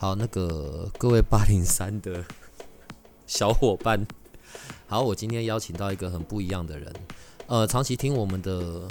[0.00, 2.24] 好，那个各位八零三的
[3.26, 4.00] 小伙伴，
[4.88, 6.90] 好，我今天邀请到一个很不一样的人，
[7.46, 8.88] 呃，长期听我们的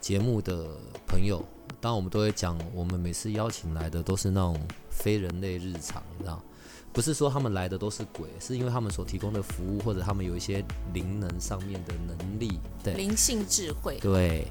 [0.00, 0.66] 节目的
[1.06, 1.44] 朋友，
[1.78, 4.58] 当然我们都会讲，我们每次邀请来的都是那种
[4.88, 6.42] 非人类日常，你知道，
[6.90, 10.64] 不是说他们来的都是鬼，是因为他们所提供的服务或者他们有一些
[10.94, 14.46] 灵能上面的能力，对，灵性智慧，对。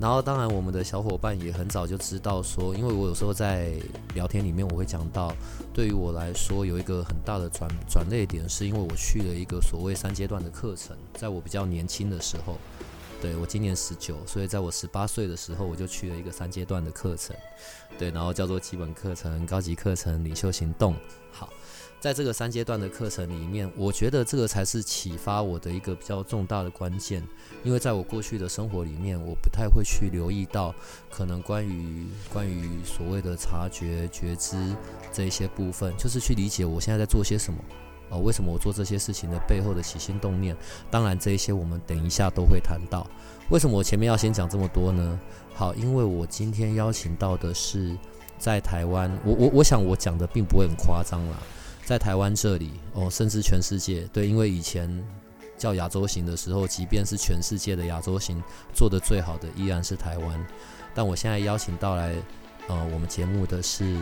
[0.00, 3.74] 然后，当然，我们的小伙伴也很早就知道说，因为我有时候在
[4.14, 5.30] 聊天里面，我会讲到，
[5.74, 12.56] 对于我来说，有一个很大的转转捩点，是因为我去了一个所谓三阶段的课程，在我比较年轻的时候，
[13.20, 17.36] 对，我今年十九，所以在我十八岁的时候，我就去了一个三阶段的课程，
[17.98, 20.96] 对，然后叫做基本课程、高级课程、领袖行动，
[21.30, 21.50] 好。
[22.00, 27.22] 在这个三阶段的课程里面，我觉得这个才是启发我的一个比较重大的关键。
[27.62, 30.74] 因为在我过去的生活里面，我不太会去留意到
[31.10, 34.74] 可能关于关于所谓的察觉、觉知
[35.12, 37.58] 这一些部分，就是去理解我现在在做些什么，
[38.08, 40.56] 哦，为什么我做这些事情的背后的起心动念。
[40.90, 43.06] 当然，这一些我们等一下都会谈到。
[43.50, 45.20] 为什么我前面要先讲这么多呢？
[45.52, 47.94] 好，因为我今天邀请到的是
[48.38, 51.36] 在台湾，我我我想我讲的并不会很夸张啦。
[51.90, 54.88] 在台湾这里哦，甚至全世界对，因为以前
[55.58, 58.40] 叫亚洲行的时候，即便是全世界的亚洲行
[58.72, 60.46] 做得最好的依然是台湾。
[60.94, 62.14] 但我现在邀请到来
[62.68, 63.96] 呃，我们节目的是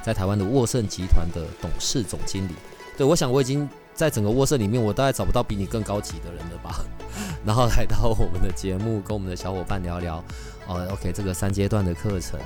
[0.00, 2.54] 在台湾的沃盛集团的董事总经理。
[2.96, 6.84] 对，我想我已经在整个沃盛里面，我大概找不到比你更高级的人了吧？
[7.44, 10.24] 然后来到我们的节目，跟我们的小伙伴聊聊
[10.68, 12.38] 哦，OK，这个三阶段的课程。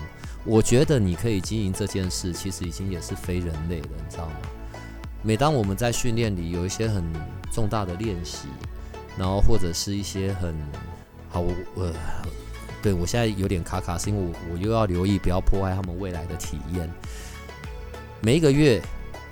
[0.47, 4.32] 我觉得你可以经营这件事，其实已经也是非人类了，你知道吗？
[5.22, 7.03] 每当我们在训练里有一些很
[7.50, 8.49] 重大的练习，
[9.16, 10.54] 然后或者是一些很
[11.31, 11.43] 好，
[11.77, 11.91] 呃，
[12.83, 16.91] 对我现在有点卡卡，是因为我我又要留意不要破坏他们未来的体验。
[18.21, 18.83] 每一个月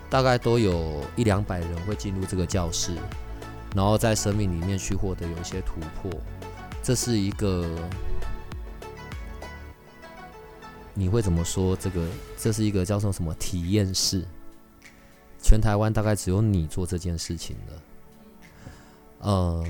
[0.09, 2.95] 大概都有一两百人会进入这个教室，
[3.77, 6.11] 然后在生命里面去获得有一些突破，
[6.83, 7.69] 这是一个。
[10.95, 11.75] 你会怎么说？
[11.77, 14.27] 这个这是一个叫做什么体验式？
[15.43, 17.83] 全台湾大概只有你做这件事情了。
[19.21, 19.65] 呃，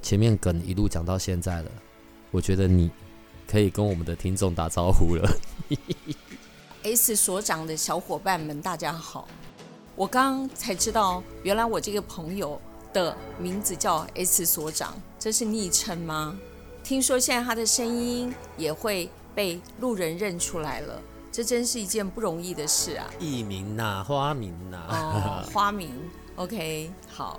[0.00, 1.70] 前面梗一路讲到现在了，
[2.30, 2.88] 我觉得你
[3.50, 5.28] 可以跟我们的听众打招呼了。
[6.84, 9.26] S 所长的小伙伴们，大家好！
[9.96, 12.60] 我刚才知道，原来我这个朋友
[12.92, 16.38] 的名字叫 S 所长，这是昵称吗？
[16.84, 19.10] 听说现在他的声音也会。
[19.38, 21.00] 被路人认出来了，
[21.30, 23.06] 这真是一件不容易的事啊！
[23.20, 25.94] 艺名呐、啊，花名呐、啊，哦， 花名
[26.34, 27.38] ，OK，好。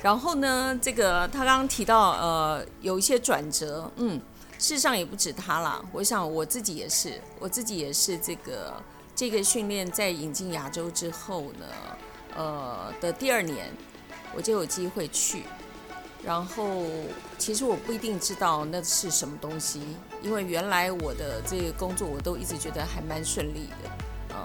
[0.00, 4.18] 然后呢，这个他刚刚提到，呃，有一些转折，嗯，
[4.58, 5.84] 事实上也不止他啦。
[5.92, 8.72] 我想我自己也是，我自己也是这个
[9.14, 11.66] 这个训练在引进亚洲之后呢，
[12.34, 13.70] 呃的第二年，
[14.34, 15.42] 我就有机会去。
[16.24, 16.82] 然后，
[17.38, 19.80] 其实我不一定知道那是什么东西，
[20.22, 23.90] 因为原来我的这个工作我都一直觉得还蛮顺利的，
[24.34, 24.36] 嗯，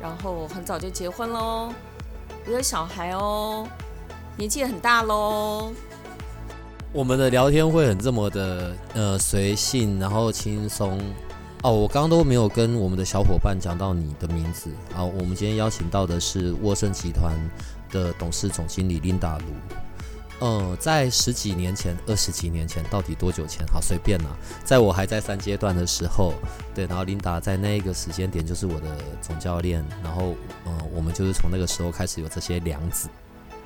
[0.00, 1.72] 然后很早就结婚喽，
[2.48, 3.68] 有小孩哦，
[4.36, 5.72] 年纪也很大喽。
[6.92, 10.98] 我们的聊天会很这么的呃随性，然后轻松。
[11.62, 15.04] 哦，我刚刚都没有跟我们的小伙伴讲到你的名字啊。
[15.04, 17.36] 我们今天邀请到的是沃盛集团
[17.90, 19.44] 的董事总经理琳达卢。
[20.40, 23.66] 嗯，在十几年前、二十几年前，到底多久前？
[23.66, 24.36] 好，随便啦。
[24.64, 26.32] 在我还在三阶段的时候，
[26.74, 30.34] 对，然后琳达在那个时间点就是我的总教练，然后，
[30.64, 33.08] 嗯，我们就是从那个时候开始有这些梁子。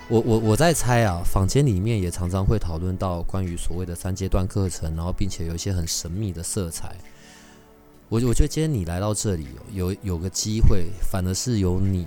[0.08, 6.96] 我我我在猜啊，坊间里面也常常会讨论到关于所谓的三阶段课程，然后并且有一些很神秘的色彩。
[8.08, 12.06] 我我觉得今天你来到这里，有有个机会，反而是由你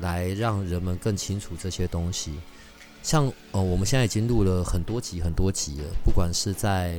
[0.00, 2.32] 来让人们更清楚这些东西。
[3.02, 6.98] 像呃，我们现在已经录了很多集很多集了，不管是在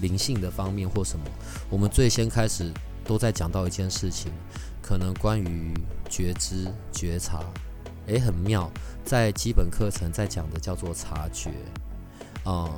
[0.00, 1.24] 灵性的方面或什么，
[1.70, 2.70] 我们最先开始
[3.04, 4.30] 都在讲到一件事情，
[4.82, 5.72] 可能关于
[6.10, 7.42] 觉知觉察，
[8.06, 8.70] 诶，很妙，
[9.04, 11.50] 在基本课程在讲的叫做察觉，
[12.44, 12.68] 啊、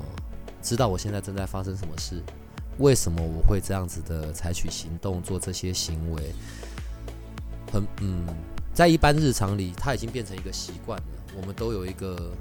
[0.63, 2.23] 知道我现在正在发生什么事，
[2.79, 6.33] 为什么我会这样子的采取行动做这些行为？
[7.73, 8.25] 很嗯，
[8.73, 11.07] 在一般日常里，它已经变成一个习惯了。
[11.37, 12.33] 我们都有一个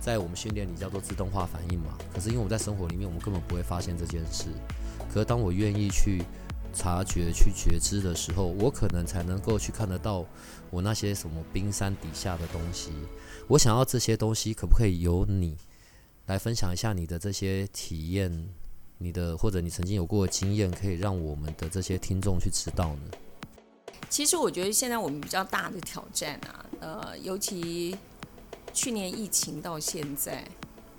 [0.00, 1.96] 在我们训练里叫做自动化反应嘛。
[2.12, 4.46] 可是因为我们在生活里面，我们根本不会发现这件事。
[5.12, 6.22] 可是当我愿意去
[6.72, 10.24] 察觉、去觉知的时候，我可能才能够去看得到
[10.70, 12.90] 我那些什么冰山底下的东西。
[13.46, 15.56] 我想要这些东西，可不可以由你
[16.26, 18.48] 来分享一下你的这些体验？
[19.02, 23.10] 你的或者你曾经有过的经验，可以让我们的这些听众去知道呢？
[24.10, 27.96] 其实我觉得现在我们比较大的挑战啊，呃，尤其
[28.72, 30.44] 去年疫情到现在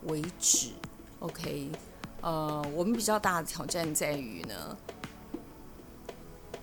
[0.04, 0.70] 为止
[1.20, 1.70] ，OK，
[2.22, 4.78] 呃，我们比较大的挑战在于呢，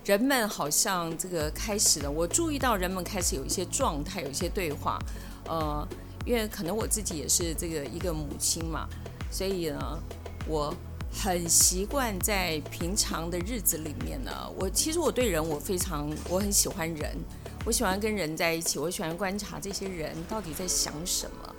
[0.04, 4.98] 人们好像这个开始了，我注意到人们开始有一些状态，有一些对话，
[5.46, 5.86] 呃，
[6.26, 8.88] 因为可能我自己也是这个一个母亲嘛，
[9.30, 9.98] 所以呢，
[10.46, 10.74] 我。
[11.12, 17.16] 很习惯在平常的日子里面呢，我其实我对人我非常我很喜欢人，
[17.64, 21.54] 我喜欢跟人在一起，我喜欢观察这些人到底在想什么，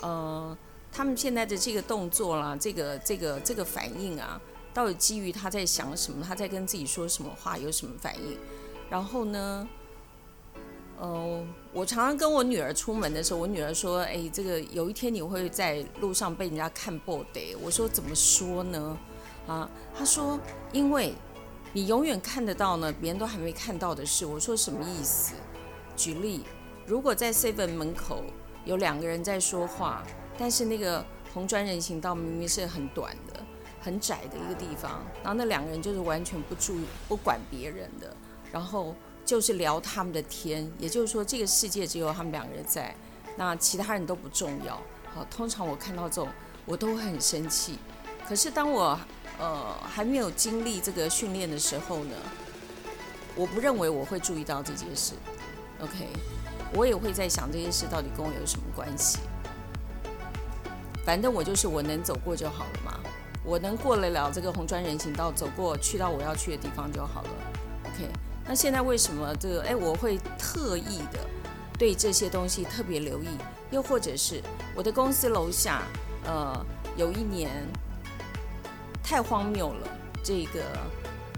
[0.00, 0.56] 呃，
[0.90, 4.40] 他们现在的这个动作啦，这个这个这个反应啊，
[4.72, 8.38] 到底基于他在想什么，他在跟自己说什么话，有什么反应，
[8.88, 9.68] 然后呢？
[10.98, 11.44] 呃，
[11.74, 18.98] 我常常跟我女儿出门的时候，我女儿说：“哎，这个有一天你会在路上被人家看破的。”我说：“怎么说呢？”
[19.48, 20.38] 啊，她说
[20.70, 21.14] ：“因为
[21.72, 25.32] 你永远看得到呢，别人都还没看到的事。”我说：“什么意思？”
[25.96, 26.44] 举例，
[26.86, 28.22] 如果在 Seven 门口
[28.66, 30.02] 有两个人在说话，
[30.36, 31.02] 但是那个
[31.32, 33.40] 红砖人行道明明是很短的、
[33.80, 38.14] 很窄的一个地方，然后那两个人就是完全不注意、不管别人的，
[38.52, 38.94] 然后。
[39.24, 42.94] 就是聊他们的天，也就是说，这个世界只有他们两个人在，
[43.36, 44.80] 那其他人都不重要。
[45.14, 46.28] 好，通常我看到这种，
[46.66, 47.78] 我都很生气。
[48.28, 48.98] 可是当我
[49.38, 52.16] 呃还没有经历这个训练的时候呢，
[53.34, 55.14] 我不认为我会注意到这件事。
[55.80, 56.08] OK，
[56.74, 59.18] 我也会在想这件事到底跟我有什么关系。
[61.04, 63.00] 反正我就是我能走过就好了嘛，
[63.44, 67.30] 我能过得了这个红砖人行道，走过去到我要去的地方就好了。
[67.84, 68.08] OK。
[68.46, 71.18] 那现在为什么这个哎，我会特意的
[71.78, 73.28] 对这些东西特别留意？
[73.70, 74.42] 又或者是
[74.74, 75.82] 我的公司楼下，
[76.26, 76.66] 呃，
[76.96, 77.50] 有一年
[79.02, 79.88] 太荒谬了，
[80.22, 80.60] 这个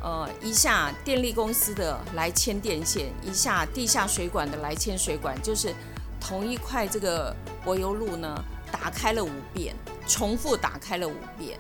[0.03, 5.73] 呃，一下电力公司的来牵电线，一下地下水管的来牵水管，就是
[6.21, 8.43] 同一块这个柏油路呢，
[8.73, 9.77] 打开了五遍，
[10.09, 11.57] 重复打开了五遍，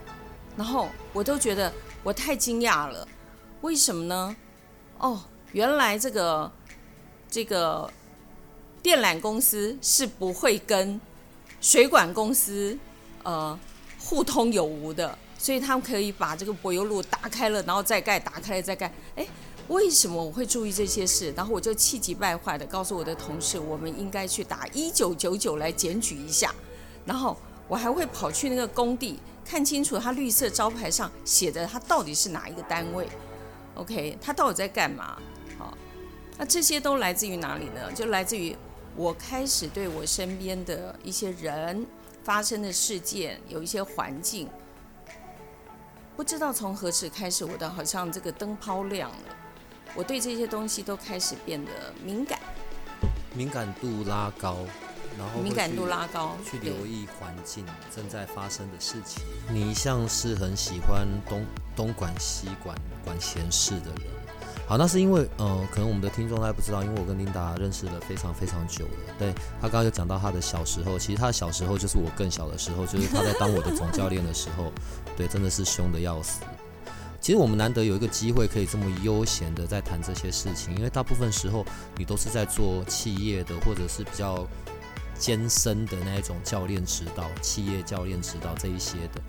[0.57, 3.07] 然后我都觉得我太惊讶了，
[3.61, 4.37] 为什么呢？
[4.99, 5.21] 哦。
[5.55, 6.51] 原来这个
[7.31, 7.89] 这个
[8.83, 11.01] 电缆公司是不会跟
[11.61, 12.77] 水管公司
[13.23, 13.57] 呃
[14.01, 18.93] 互通有无的，所以他们可以把这个柏油路打开了，然后再盖，打开了再盖。
[19.15, 19.25] 哎，
[19.69, 21.33] 为什么我会注意这些事？
[21.37, 26.53] 然后我就气急败坏的告诉我的同事，我们应该去打一九九九来检举一下。
[27.07, 27.37] 然后
[27.69, 33.09] 我还会跑去那个工地看清楚，他绿色招牌上写的他到底是哪一个单位
[33.77, 35.17] ？OK，他到底在干嘛？
[36.37, 37.93] 那这些都来自于哪里呢？
[37.93, 38.57] 就来自于
[38.97, 41.87] 我开始对我身边的一些人
[42.25, 44.49] 发生的事件，有一些环境，
[46.17, 49.37] 不知道从何时开始，我的好像这个灯泡亮了，
[49.95, 51.71] 我对这些东西都开始变得
[52.05, 52.39] 敏感，
[53.35, 54.59] 敏感度拉高，
[55.17, 59.23] 然后敏感度拉高，去留意环境正在发生的事情。
[59.49, 64.24] 你像是很喜欢东东管西管管闲事的人。
[64.67, 69.15] 好，那是因为，呃，可能我们的听众他不知道，因为我跟琳达认识了非常非常久了。
[69.19, 69.31] 对，
[69.61, 74.73] 他刚刚有讲到他的小时候，其实他的小时候就是我更小的时候，就是他在当我的总教练的时候，
[75.19, 76.41] 对，真的是凶得要死。
[77.21, 81.65] 其实我们难得有一个机会可以这么悠闲的在谈这些事情，因为大部分时候
[81.99, 84.47] 你都是在做企业的或者是比较
[85.19, 89.21] 艰深的那一种教练指导、企业教练指导这一些的，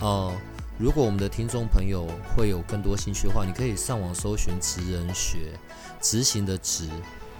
[0.00, 0.32] 呃。
[0.78, 5.58] 如果我们的听众朋友会有更多兴趣的话，你可以上网搜寻“职人学”，
[6.02, 6.86] 执行的“职”，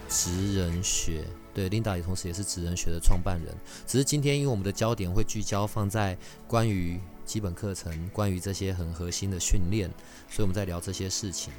[0.09, 1.23] 职人学。
[1.52, 3.55] 对，琳达也同时也是职人学的创办人。
[3.87, 6.16] 只是今天因为我们的焦点会聚焦放在
[6.47, 9.90] 关于基本课程，关于这些很核心的训练，
[10.31, 11.52] 所以我们在聊这些事情。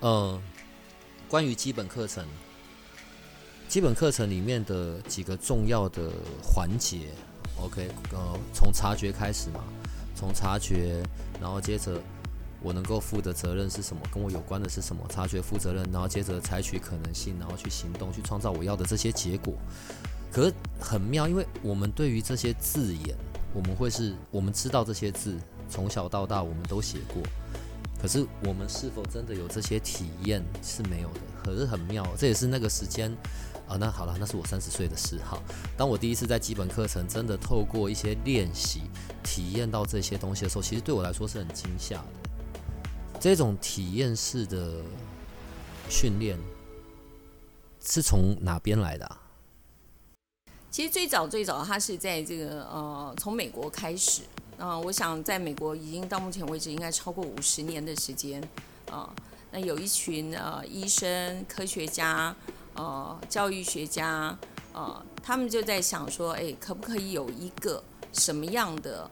[0.00, 0.40] 呃，
[1.28, 2.26] 关于基本课程，
[3.68, 6.10] 基本课程里面的几个重要的
[6.42, 7.10] 环节
[7.60, 9.62] ，OK，呃，从察觉开始嘛。
[10.22, 11.02] 从察觉，
[11.40, 12.00] 然后接着
[12.62, 14.00] 我能够负的责任是什么？
[14.14, 15.04] 跟我有关的是什么？
[15.08, 19.54] 察觉、负责任，然后接着采取可能性，然后去行动，去创造我要的这些结果。
[20.30, 23.16] 可是很妙，因为我们对于这些字眼，
[23.52, 25.36] 我们会是，我们知道这些字，
[25.68, 27.20] 从小到大我们都写过。
[28.00, 33.12] 可是我们是否真的有这些体验是没有的，可是很妙，这也是那个时间
[33.72, 33.76] 啊。
[33.80, 35.42] 那好了，那是我三十岁的时候，
[35.76, 38.82] 当我第一次在基本课程真的透过一些练习
[39.22, 42.04] 体验到这些东西的时候，其实对我来说是很惊吓的。
[43.20, 44.82] 这种体验式的
[45.88, 46.38] 训练
[47.84, 49.20] 是从哪边来的啊？
[50.70, 54.22] 其实最早最早，它是在这个呃，从美国开始。
[54.58, 58.40] 啊、呃，我想在美国已经到目前为止应该超过五十年的时间，
[58.90, 59.12] 啊、
[59.50, 62.34] 那有一群呃医生、科学家、
[62.74, 64.36] 呃教育学家，
[64.72, 69.10] 呃，他们就在想说，哎，可不可以有一个什么样的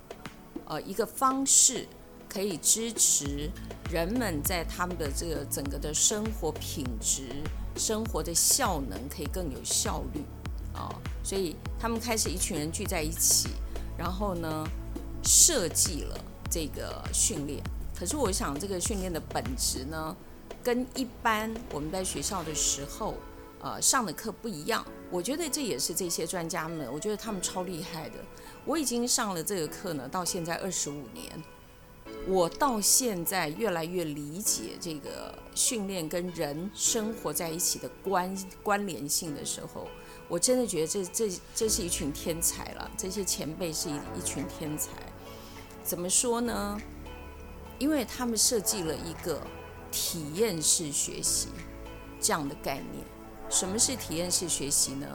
[0.67, 1.87] 呃一个方式，
[2.29, 3.51] 可以支持
[3.91, 7.29] 人们在他们的这个整个的生活品质、
[7.77, 10.21] 生活的效能可以更有效率
[10.73, 13.49] 啊、呃，所以他们开始一群人聚在一起，
[13.99, 14.67] 然后呢，
[15.23, 16.19] 设计了
[16.51, 17.63] 这个训练，
[17.99, 20.17] 可是我想这个训练的本质呢，
[20.63, 23.15] 跟一般我们在学校的时候，
[23.61, 24.85] 呃，上的课不一样。
[25.11, 28.17] 我觉得这也是这些专家们，我觉得他们超厉害的。
[28.65, 31.43] 我已经上了这个课呢，到现在二十五年，
[32.27, 39.89] 我到现在越来越理解这个训练跟人生活在一起的关关联性的时候，
[40.29, 42.91] 我真的觉得这这这是一群天才了。
[42.97, 44.91] 这些前辈是一一群天才。
[45.83, 46.81] 怎么说呢？
[47.79, 49.41] 因为他们设计了一个
[49.91, 51.49] 体验式学习
[52.21, 53.05] 这样的概念。
[53.51, 55.07] 什么是体验式学习呢？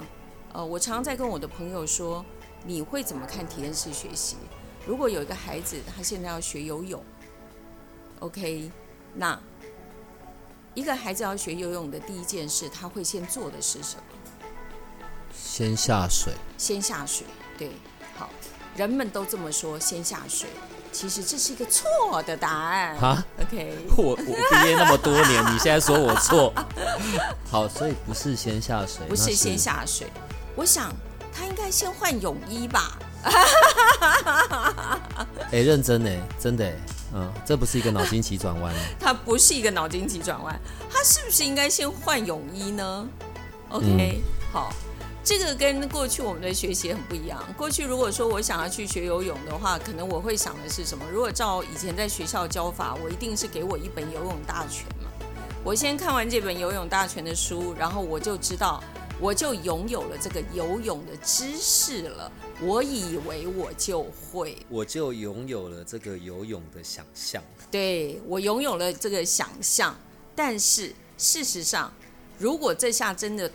[0.54, 2.24] 呃，我常常在跟我的朋友说，
[2.66, 4.36] 你会怎么看体验式学习？
[4.86, 7.04] 如果有一个孩子，他现在要学游泳
[8.20, 8.70] ，OK，
[9.16, 9.40] 那
[10.74, 14.04] 一个孩子要学游泳的第一件事，他会先做的是什么？
[15.34, 16.34] 先下水。
[16.58, 17.26] 先下水，
[17.58, 17.72] 对，
[18.16, 18.30] 好。
[18.76, 20.50] 人们都这么说，先下水。
[20.96, 22.98] 其实这是一个错的答案。
[22.98, 23.78] 哈，OK。
[23.98, 26.54] 我我毕业那么多年，你现在说我错？
[27.52, 30.08] 好，所以不是先下水，不是先下水。
[30.56, 30.90] 我想
[31.34, 32.98] 他应该先换泳衣吧。
[35.52, 36.74] 哎，认真哎，真的哎，
[37.14, 38.74] 嗯，这不是一个脑筋急转弯。
[38.98, 40.58] 他不是一个脑筋急转弯，
[40.90, 43.06] 他是不是应该先换泳衣呢
[43.70, 44.24] ？OK，、嗯、
[44.54, 44.72] 好。
[45.26, 47.44] 这个跟过去我们的学习很不一样。
[47.58, 51.04] 过去如果说我想要去学游泳的话，可能我会想的是什么？
[51.12, 55.10] 如果照以前在学校教法，我一定是给我一本游泳大全嘛。
[55.64, 58.84] 我先看完这本游泳大全的书，然后我就知道，
[59.20, 62.32] 我就拥有了这个游泳的知识了。
[62.62, 67.42] 我以为我就会，我就拥有了这个游泳的想象。
[67.72, 69.98] 对，我拥有了这个想象，
[70.36, 71.92] 但是事实上，
[72.38, 73.50] 如果这下真的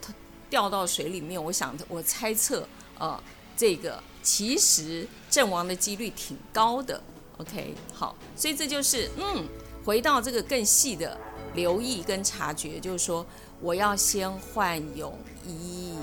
[0.50, 3.18] 掉到水里面，我想我猜测，呃，
[3.56, 7.00] 这个其实阵亡的几率挺高的。
[7.38, 9.48] OK，好，所以这就是嗯，
[9.84, 11.16] 回到这个更细的
[11.54, 13.24] 留意跟察觉，就是说
[13.62, 15.16] 我要先换泳
[15.46, 15.94] 衣，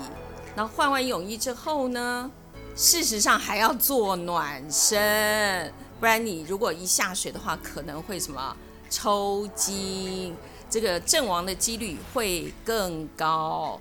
[0.56, 2.28] 那换完泳衣之后呢，
[2.74, 8.56] 事实上还要做暖身，不然你如果一下水的话，可能会什么
[8.90, 10.34] 抽筋，
[10.68, 13.80] 这个阵亡的几率会更高。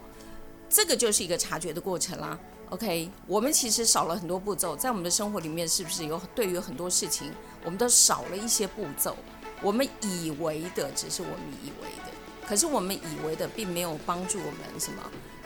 [0.70, 2.38] 这个就是一个察觉的过程啦。
[2.70, 7.32] OK，我们其实少了很多步骤，在我们的生活里面，是不是有对于很多事情，
[7.64, 9.16] 我们都少了一些步骤？
[9.62, 12.12] 我们以为的只是我们以为的，
[12.46, 15.02] 可是我们以为的并没有帮助我们什么，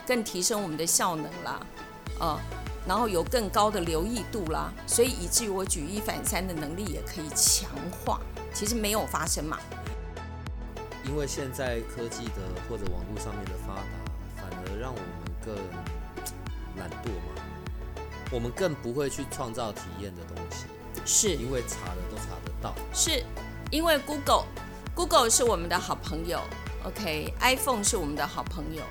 [0.05, 1.65] 更提升我们的效能啦，
[2.19, 2.39] 呃，
[2.87, 7.69] 然后有更高的留意度啦，所以以至于我举一反三的能力也可以强
[8.03, 8.19] 化。
[8.53, 9.59] 其实没有发生嘛，
[11.05, 14.00] 因为现在科技的或者网络上面的发达。
[14.81, 15.05] 而让我们
[15.45, 15.55] 更
[16.77, 17.41] 懒惰吗，
[18.31, 20.65] 我们更不会去创造体验的东西，
[21.05, 21.35] 是。
[21.35, 23.23] 因为查的都查得到，是。
[23.69, 26.41] 因为 Google，Google 是我们的好朋友
[26.83, 28.81] ，OK，iPhone 是我们的好朋友，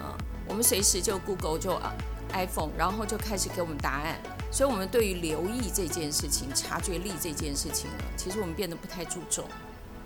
[0.00, 0.14] 嗯，
[0.48, 1.92] 我们随时就 Google 就啊
[2.32, 4.18] iPhone，然后就开始给我们答案，
[4.52, 9.44] 所以我们对于留意这件事情、察觉力这件事情呢，其实我们变得不太注重，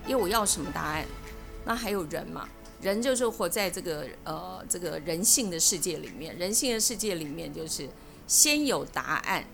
[0.07, 1.05] 因为我要什么答案，
[1.65, 2.49] 那还有人嘛。
[2.81, 7.89] 人就是活在这个呃这个人性的世界里面，人性的世界里面就是
[8.27, 9.45] 先有答案，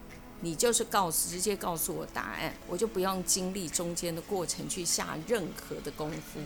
[0.40, 6.38] 你就是告诉直接告诉我答案，我就不用经历中间的过程去下任何的功夫。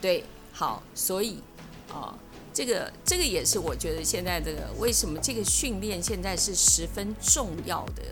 [0.00, 1.42] 对，好，所以
[1.90, 2.14] 啊、
[2.52, 8.02] 这个这个也是我觉得现在这个为什么这个训练现在是十分重要的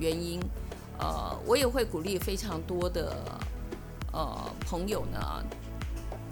[0.00, 0.40] 原因。
[0.98, 3.40] 呃，我也会鼓励非常多的
[4.12, 5.44] 呃朋友呢。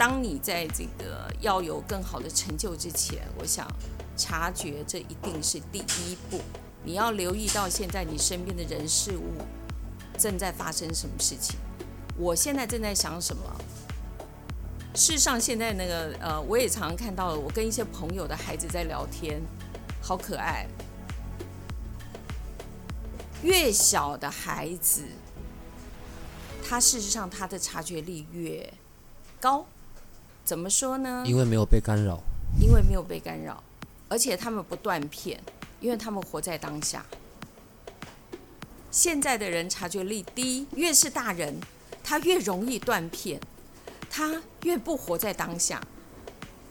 [0.05, 3.67] 当你在这个要有更好的成就之前，我想
[4.19, 6.43] 察觉这一定是第一步。
[6.83, 9.33] 你要留意到现在你身边的人事物
[10.19, 11.57] 正在发生什么事情，
[12.19, 13.43] 我现在正在想什么？
[14.95, 19.41] 事实上，现在那个呃，我也常常看到，我跟一些朋友的孩子在聊天，
[20.03, 20.67] 好可爱。
[23.43, 25.07] 越小的孩子，
[26.63, 28.71] 他事实上他的察觉力越
[29.41, 29.65] 高。
[30.45, 31.25] 怎么说呢？
[31.27, 32.21] 因为没有被干扰。
[32.61, 33.61] 因为没有被干扰，
[34.09, 35.43] 而且他们不断片，
[35.81, 37.05] 因为他们活在当下。
[38.93, 41.59] 现在的人察觉力低，越是大人，
[42.05, 43.41] 他越容易断片，
[44.09, 45.83] 他越不活在当下。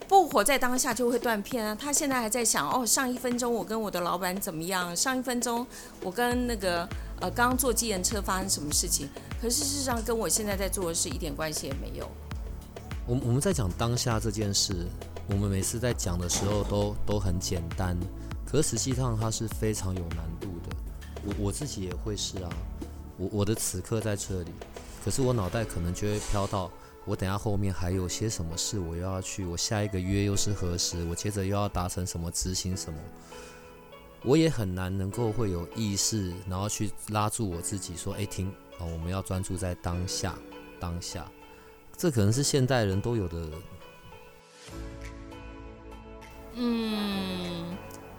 [0.07, 1.75] 不活在当下就会断片啊！
[1.77, 4.95] 他现在还在想哦，上一分钟我跟我的老板怎么样？
[4.95, 5.65] 上一分钟
[6.01, 6.87] 我跟那个
[7.19, 9.09] 呃刚刚坐计程车发生什么事情？
[9.41, 12.09] 可是事实上跟我现在在做的事一点关系也没有。
[13.05, 14.87] 我我们在讲当下这件事，
[15.27, 17.97] 我们每次在讲的时候都都很简单，
[18.45, 20.75] 可实际上它是非常有难度的。
[21.25, 22.49] 我我自己也会是啊，
[23.17, 24.51] 我我的此刻在这里，
[25.03, 26.71] 可是我脑袋可能就会飘到
[27.05, 31.03] 我等下后面还有些什么事我又要去，我下一个约又是何时？
[31.09, 32.97] 我接着又要达成什么执行什么？
[34.23, 40.33] 我也很难能够会有意识，然后去拉住我自己说：“哎，停哦，我们要专注在当下，
[40.79, 41.29] 当下。”
[41.97, 43.49] 这可能是现代人都有的。
[46.55, 47.75] 嗯。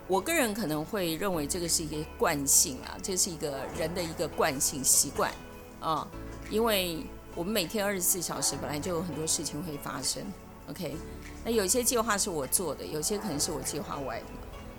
[0.06, 5.32] 我个人可能会认为这个是一个惯性啊，这是一个人的一个惯性习惯
[5.80, 6.06] 啊，
[6.50, 6.98] 因为
[7.34, 10.22] 我们每天二十四小时本来就有很多事情会发生
[10.68, 10.94] ，OK？
[11.42, 14.26] 那有些计划是我做的，有些可能是我计划外的，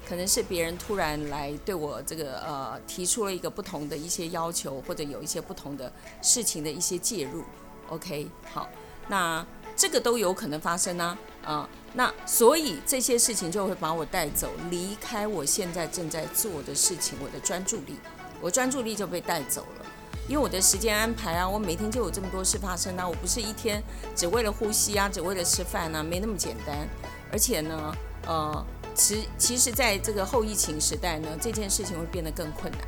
[0.07, 7.43] 可能是别人突然来对我这个呃提出了一个不同的一些要求，或者有一些不同的事情的一些介入
[7.89, 8.27] ，OK？
[8.53, 8.69] 好，
[9.07, 9.45] 那
[9.75, 11.53] 这个都有可能发生呢，啊。
[11.53, 17.97] 啊那所以这些事情就会把我带走，离开我现在正在做的事情，我的专注力，
[18.41, 19.85] 我专注力就被带走了，
[20.27, 23.81] 因为我的时间安排啊，我每天就有这么多事发生啊，我不是一天
[24.13, 26.85] 只为了呼吸啊，只为了吃饭啊，没那么简单。
[27.31, 27.95] 而且呢，
[28.27, 32.81] 呃，其其实在这个后疫情时代呢，这件事情会变得更困难。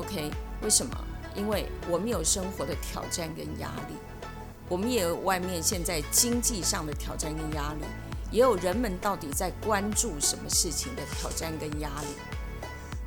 [0.00, 0.28] OK，
[0.60, 0.92] 为什么？
[1.36, 3.94] 因为我们有生活的挑战跟压力，
[4.68, 7.80] 我们也有外面现在经济上的挑战跟压力。
[8.30, 12.08] 也有人们到底在关注什么事情的挑战跟压力？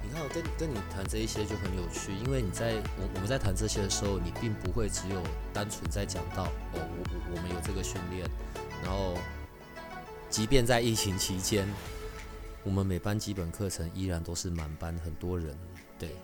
[0.01, 8.25] 你看，我跟跟你谈这一些就很有趣，因为你在我我们在谈这些的时候，你并不会只有单纯在讲到哦，我我我们有这个训练，
[8.81, 9.15] 然后
[10.29, 11.67] 即便在疫情期间，
[12.63, 15.57] 我们每班基本课程依然都是满班，很多人，
[15.99, 16.15] 对，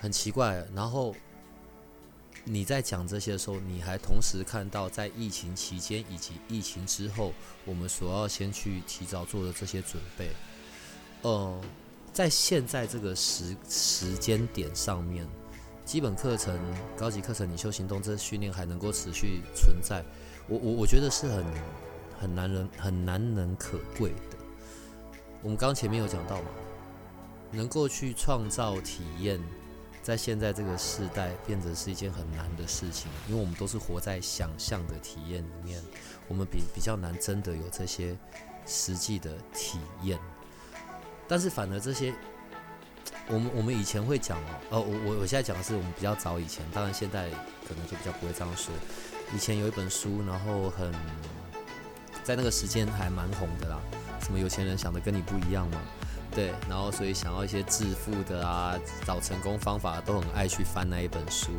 [0.00, 1.14] 很奇怪，然后。
[2.42, 7.32] 你在讲这些的时候，你还同时看到在疫情期间以及疫情之后，
[7.64, 10.28] 我们所要先去提早做的这些准备。
[11.22, 11.58] 呃，
[12.12, 15.26] 在现在这个时时间点上面，
[15.86, 16.58] 基本课程、
[16.98, 20.04] 高级课程、领袖行动这训练还能够持续存在，
[20.46, 21.44] 我我我觉得是很
[22.20, 24.36] 很难人很难能可贵的。
[25.40, 26.48] 我们刚前面有讲到嘛，
[27.52, 29.40] 能够去创造体验。
[30.04, 35.80] 在现在这个时代，变得是一件很难的事情，因为我们都是活在想象的体验里面，
[36.28, 38.14] 我们比比较难真的有这些
[38.66, 40.18] 实际的体验。
[41.26, 42.14] 但是反而这些，
[43.28, 44.38] 我们我们以前会讲
[44.68, 47.30] 哦，呃，我我我现在讲的是我们比较早以前，当然现在
[47.66, 48.74] 可能就比较不会这样说。
[49.34, 50.92] 以前有一本书，然后很
[52.22, 53.80] 在那个时间还蛮红的啦，
[54.20, 55.80] 什么有钱人想的跟你不一样吗？
[56.34, 61.52] 对，然后所以想要一些致富的啊，找成功方法都很爱去翻那一本书。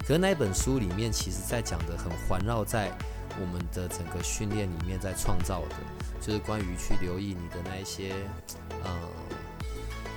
[0.00, 2.90] 可是那一本书里面，其实在讲的很环绕在
[3.38, 5.76] 我们的整个训练里面，在创造的，
[6.18, 8.14] 就是关于去留意你的那一些
[8.82, 8.90] 呃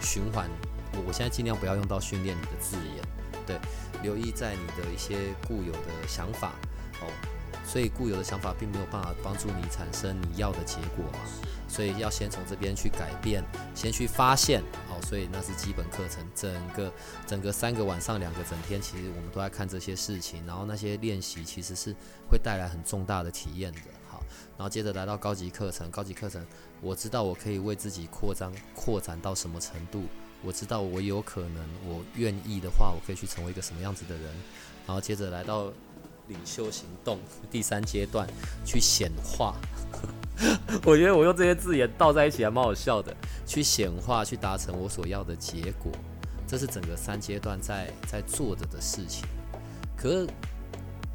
[0.01, 0.49] 循环。
[0.93, 3.03] 我我现在尽量不要用到训练你的字眼，
[3.45, 3.59] 对，
[4.01, 6.53] 留意在你的一些固有的想法
[7.01, 7.34] 哦。
[7.65, 11.03] 所以固有的想法并没有办法帮助你产生你要的结果。
[11.11, 11.19] 嘛。
[11.67, 16.93] 所以要先从这边去改变，先去发现，好，所以那是基本课程，整个
[17.25, 21.93] 整个三个晚上两个整天，其实我们都在看这些事情，然后那些练习其实是
[22.29, 24.23] 会带来很重大的体验的，好，
[24.57, 26.45] 然后接着来到高级课程，高级课程，
[26.81, 30.03] 我知道我可以为自己扩张扩展到什么程度，
[30.43, 34.25] 我知道我有可能，我愿意的话，我可以去成为一个什么样子的人，
[34.85, 35.73] 然后接着来到
[36.27, 37.19] 领袖行动
[37.51, 38.27] 第三阶段，
[38.65, 39.55] 去显化。
[40.83, 45.91] 我觉得我用这些字眼倒在一起还蛮好笑的，去显化，去达成我所要的结果，
[46.45, 49.25] 这是整个三阶段在在做着的事情。
[49.95, 50.27] 可是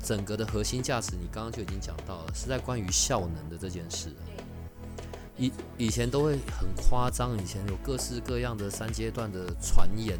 [0.02, 4.10] 整个的核心价值，你刚刚就已经讲到了，是在关于效能的这件事。
[5.36, 10.18] 以以前都会很夸张，以前有各式各样的三阶段的传言、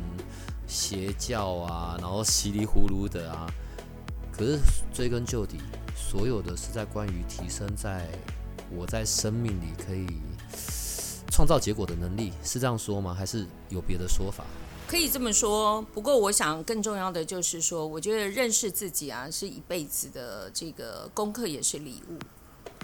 [0.67, 3.47] 邪教啊，然后稀里糊涂的啊。
[4.41, 4.59] 可是
[4.91, 5.59] 追根究底，
[5.95, 8.09] 所有的是在关于提升在
[8.75, 10.07] 我在生命里可以
[11.31, 13.13] 创造结果的能力，是这样说吗？
[13.13, 14.43] 还是有别的说法？
[14.89, 22.19] 可以这么说，不过我想更重要的就是说，我觉得认识自己啊，是一辈子的这个功课，也是礼物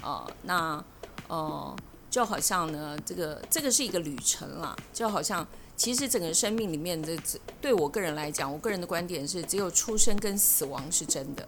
[0.05, 0.33] 啊、呃。
[0.43, 0.85] 那
[1.27, 1.75] 呃，
[2.11, 5.45] 就好像呢，这个这个是一个旅程啦，就好像
[5.77, 7.15] 其实整个生命里面的，
[7.61, 11.47] 对我个人来讲，我个人的观点是，只有出生跟死亡是真的。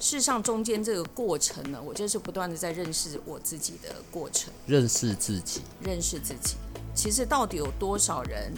[0.00, 4.52] 事实上，中间这个过程呢，我就是不断的在认识我自己的过程。
[4.66, 6.56] 认识自己，认识自己。
[6.94, 8.52] 其实到底有多少人？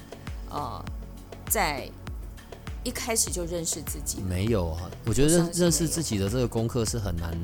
[0.48, 0.84] 呃，
[1.50, 1.90] 在
[2.84, 4.20] 一开始就认识自己？
[4.20, 7.36] 没有啊，我觉得认认识自己的这个功课是很难，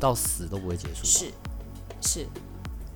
[0.00, 1.04] 到死都不会结束。
[1.04, 1.32] 是，
[2.00, 2.26] 是，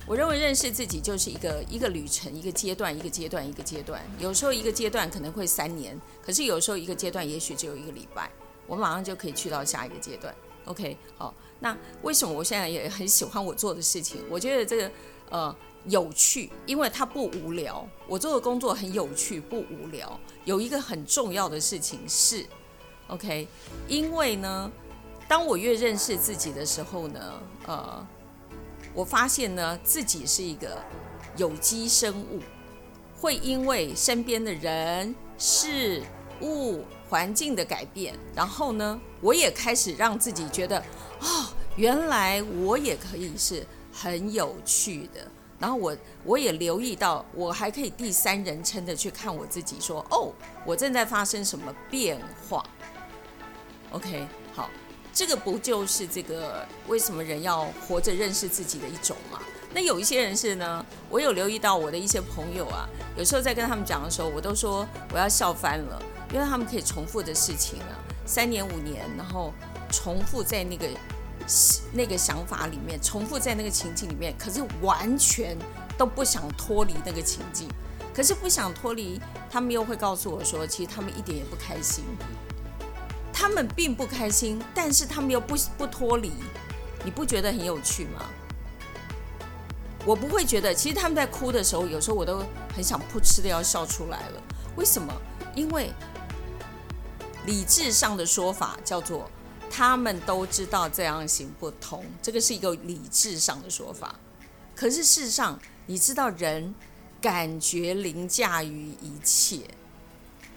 [0.09, 4.01] 我认为认识自己就是一个一个旅程，一个阶段，一个阶段，一个阶段。
[4.17, 8.27] 有时候一个阶段可能会三年，可是有时候一个阶段也许只有一个礼拜，
[8.65, 10.33] 我马上就可以去到下一个阶段。
[10.65, 14.23] OK，好，那为什么我现在也很喜欢我做的事情？
[14.31, 14.91] 我觉得这个
[15.29, 15.55] 呃。
[15.85, 17.87] 有趣，因为它不无聊。
[18.05, 20.19] 我做的工作很有趣，不无聊。
[20.43, 22.45] 有一个很重要的事情是
[23.07, 23.47] ，OK，
[23.87, 24.69] 因为呢，
[25.25, 28.05] 当我越认识自己的时候呢，呃，
[28.99, 30.77] 我发现呢，自己是一个
[31.37, 32.41] 有机生物，
[33.17, 36.03] 会因为身边的人、事
[36.41, 40.77] 物、环境的改变，然后呢，我也开始让自己觉得，
[41.21, 41.45] 哦，
[41.77, 45.25] 原来我也可以是很有趣的。
[45.57, 50.33] 然后我我也留意到，我还可以第三人称的去看我自己，说哦，
[50.65, 52.61] 我正在发生什么变化。
[53.91, 54.69] OK，好，
[55.19, 59.41] 这个不就是这个为什么人要活着认识自己的一种吗？
[59.73, 66.01] 那有一些人是呢，我有留意到我的一些朋友啊，有时候在跟他们讲的时候，我都说我要笑翻了，
[66.31, 69.53] 因为他们可以重复的事情啊，三年五年，然后
[69.91, 70.87] 重复在那个。
[71.91, 75.57] 那个想法里面重复在那个情境里面，可是完全
[75.97, 77.67] 都不想脱离那个情境，
[78.13, 82.05] 可是不想脱离，他们又会告诉我说，其实他们一点也不开心，
[83.39, 86.29] 他们并不开心，但是他们又不不脱离，
[87.05, 88.29] 你不觉得很有趣吗？
[90.05, 92.43] 我不会觉得，其实他们在哭的时候，有时候我都
[92.75, 94.43] 很想噗嗤的要笑出来了。
[94.75, 95.13] 为什么？
[95.55, 95.93] 因为
[97.45, 99.31] 理智上的说法叫做。
[99.71, 104.15] 他们都知道这样行不通，这个是一个理智上的说法。
[104.75, 106.73] 可是事实上，你知道人
[107.21, 109.61] 感觉凌驾于一切。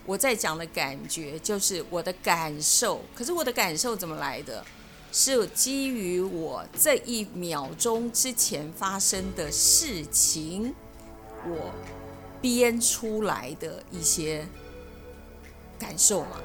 [0.04, 4.64] 我在讲的感觉就是我的感受，可是我的感受怎么来的？
[5.12, 10.74] 是基于我这一秒钟之前发生的事情，
[11.46, 11.72] 我
[12.40, 14.46] 编出来的一些
[15.78, 16.40] 感受嘛，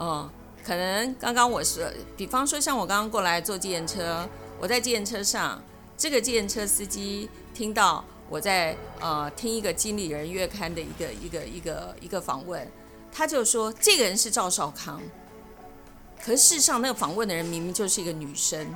[0.00, 0.30] 嗯。
[0.64, 5.62] 可能刚刚我说，比方说像我刚刚过来坐计程车，我在计程车上，
[5.96, 12.70] 这个计程车司机听到我在呃听一个经理人月刊的一个一个一个一个访问，
[13.12, 15.00] 他就说这个人是赵少康，
[16.24, 18.74] 可是事实上那个访问的人明明就是一个女生，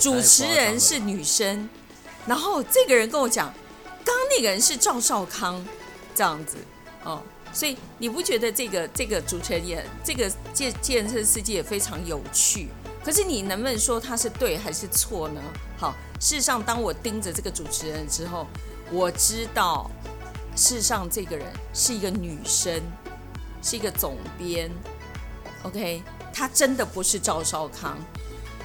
[0.00, 1.68] 主持人是女生，
[2.26, 3.52] 然后这个人跟我讲，
[4.04, 5.64] 刚刚那个人是赵少康，
[6.14, 6.56] 这样子
[7.02, 7.22] 哦。
[7.52, 12.68] 所以你不觉得这个这个主持人也这个计计程车司机也非常有趣？
[13.04, 15.40] 可是你能不能说他是对还是错呢？
[15.76, 18.46] 好，事实上，当我盯着这个主持人之后，
[18.90, 19.90] 我知道，
[20.56, 22.82] 事实上这个人是一个女生，
[23.62, 24.70] 是一个总编。
[25.64, 27.98] OK，他真的不是赵少康，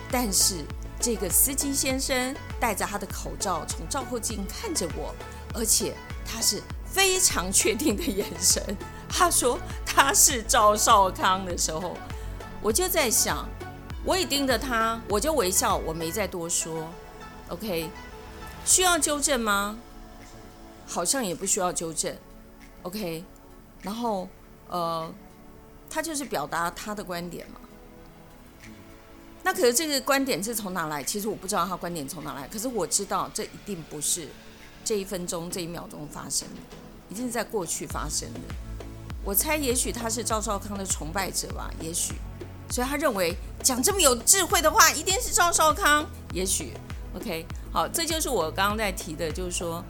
[0.09, 0.63] 但是
[0.99, 5.13] 这个司机先生戴着他的口罩，从照后镜看着我，
[5.53, 5.93] 而且
[6.25, 6.63] 他是。
[6.91, 8.75] 非常确定的眼神，
[9.07, 11.95] 他说他是赵少康的时候，
[12.63, 13.47] 我就在想，
[14.05, 16.87] 我也盯着他，我就微笑，我没再多说。
[17.49, 17.89] OK，
[18.65, 19.77] 需要纠正吗？
[20.87, 22.15] 好像也不需要纠正。
[22.83, 23.23] OK，
[23.81, 24.27] 然后
[24.67, 25.13] 呃，
[25.89, 27.59] 他就是表达他的观点嘛。
[29.43, 31.03] 那可是这个观点是从哪来？
[31.03, 34.27] 其实我不知道他观点从哪来，可是我知道这一定不是。
[34.85, 36.61] 这一分钟、这一秒钟发生的，
[37.09, 38.39] 一定是在过去发生的。
[39.23, 42.13] 我猜，也许他是赵少康的崇拜者吧，也许，
[42.69, 46.05] 所以他认为讲这么有智慧的话，一定是赵少康。
[46.33, 46.73] 也许
[47.15, 49.83] ，OK，好，这就是我刚刚在提的，就是说，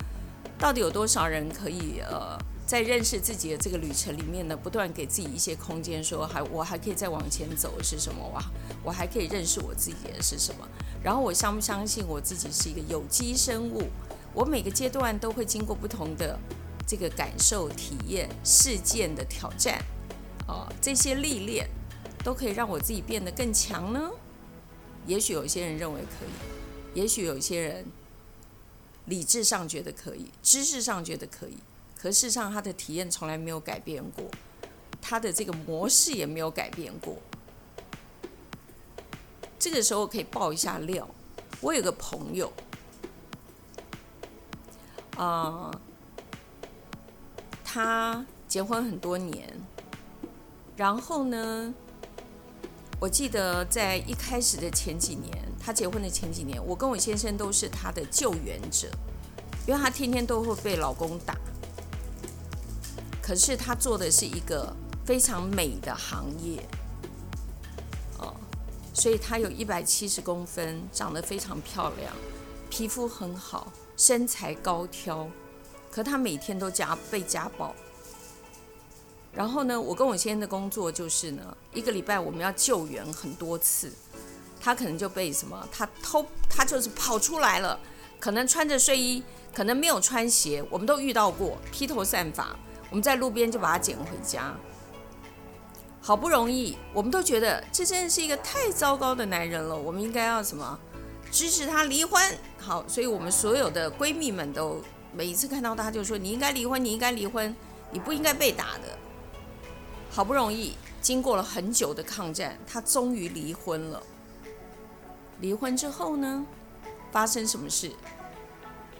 [0.58, 8.26] 到底有多少人可以呃，在认识自己的这个旅程里面呢，不断给自己一些空间，说还我还可以再往前走是什么？
[8.34, 8.42] 哇，
[8.84, 10.68] 我还可以认识我自己的是什么？
[11.04, 13.90] 然后我相不相信我自己是一个有机生物？
[14.34, 16.40] 我每个阶段都会经过不同的
[16.88, 19.84] 这个感受、体验、事件的挑战、
[20.48, 21.68] 哦，这些历练
[22.24, 24.10] 都可以让我自己变得更强呢？
[25.08, 27.86] 也许有些人认为可以，也许有些人
[29.06, 31.58] 理智上觉得可以，知识上觉得可以，
[31.98, 34.26] 可事实上他的体验从来没有改变过，
[35.02, 37.18] 他的这个模式也没有改变过。
[39.58, 41.08] 这个时候可以爆一下料。
[41.62, 42.52] 我有个朋友，
[45.18, 45.72] 啊、
[47.64, 49.54] 他结婚很多年，
[50.78, 51.74] 然后呢，
[53.00, 58.90] 我记得在一开始的前几年，他结婚的前几年，我跟我先生都是他的救援者，
[59.66, 61.38] 因为他天天都会被老公打，
[63.22, 66.62] 可是他做的是一个非常美的行业。
[68.18, 68.36] 哦
[68.94, 72.14] 所以她有一百七十公分，长得非常漂亮，
[72.70, 75.26] 皮肤很好，身材高挑。
[75.90, 77.74] 可她每天都家被家暴。
[79.34, 83.92] 然后呢，我跟我先生的工作就是呢，一个礼拜我们要救援很多次。
[84.62, 87.80] 他可能就被什么，他偷，他就是跑出来了，
[88.20, 89.24] 可能穿着睡衣，
[89.56, 92.54] 可能没有穿鞋，我们都遇到过，披头散发，
[92.90, 94.54] 我们在路边就把他捡回家。
[96.02, 99.74] 好不容易，我们都觉得这真的是一个太糟糕的男人了。
[99.74, 100.78] 我们应该要什么？
[101.32, 102.22] 支持他离婚。
[102.58, 104.82] 好，所以我们所有的闺蜜们都
[105.14, 107.56] 每一次看到他就说：“你应该离婚，你应该离婚，
[107.92, 108.98] 你不应该被打的。”
[110.10, 114.04] 好不容易，经过了很久的抗战，他终于离婚了。
[115.40, 116.46] 离婚之后呢，
[117.12, 117.92] 发生什么事？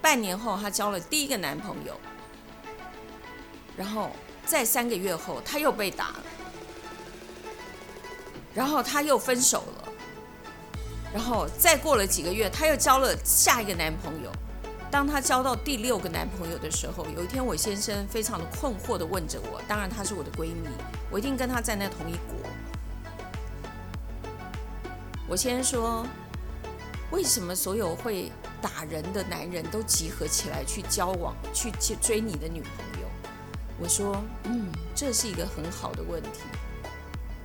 [0.00, 1.94] 半年后，她交了第一个男朋友，
[3.76, 4.10] 然后
[4.46, 6.24] 在三个月后，她又被打了。
[8.54, 9.92] 然后她又分手了，
[11.12, 14.32] 然后再过了几个月，她又交了下一个男朋友。
[14.90, 20.68] 当她交到第六个男朋友的时候，有一天我先生非常的困惑地问着我，当然她是我的闺蜜，
[21.10, 22.50] 我一定跟她站在同一国。
[25.28, 26.04] 我先生说，
[27.12, 33.08] 为什么所有会打人的男人都集合起来去交往，去去追你的女朋友？
[33.78, 36.40] 我说，嗯，这是一个很好的问题。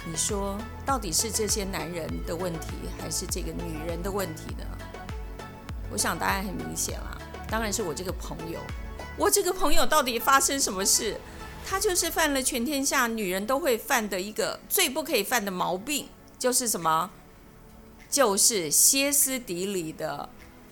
[0.03, 4.65] 你说，到底是这些男人的问题，还是这个女人的问题呢？
[5.91, 7.17] 我想答案很明显啦，
[7.49, 8.59] 当然是我这个朋友。
[9.17, 11.17] 我这个朋友到底发生什么事？
[11.65, 17.09] 他就是犯了全天下女人都会犯的一个最不可以犯的毛病，就是什么？
[18.09, 20.29] 就是歇斯底里的、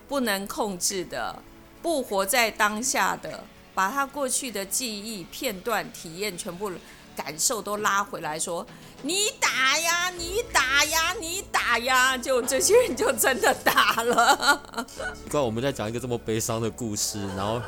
[0.08, 1.42] 不能控制的、
[1.82, 6.72] 不活在当下的，把他过去的记忆片段、体验全部。
[7.16, 8.66] 感受都拉回来说，
[9.02, 14.86] 你打呀，你打呀，你打呀，就这些人就真的打了。
[15.32, 17.62] 怪，我们在讲一个这么悲伤的故事，然后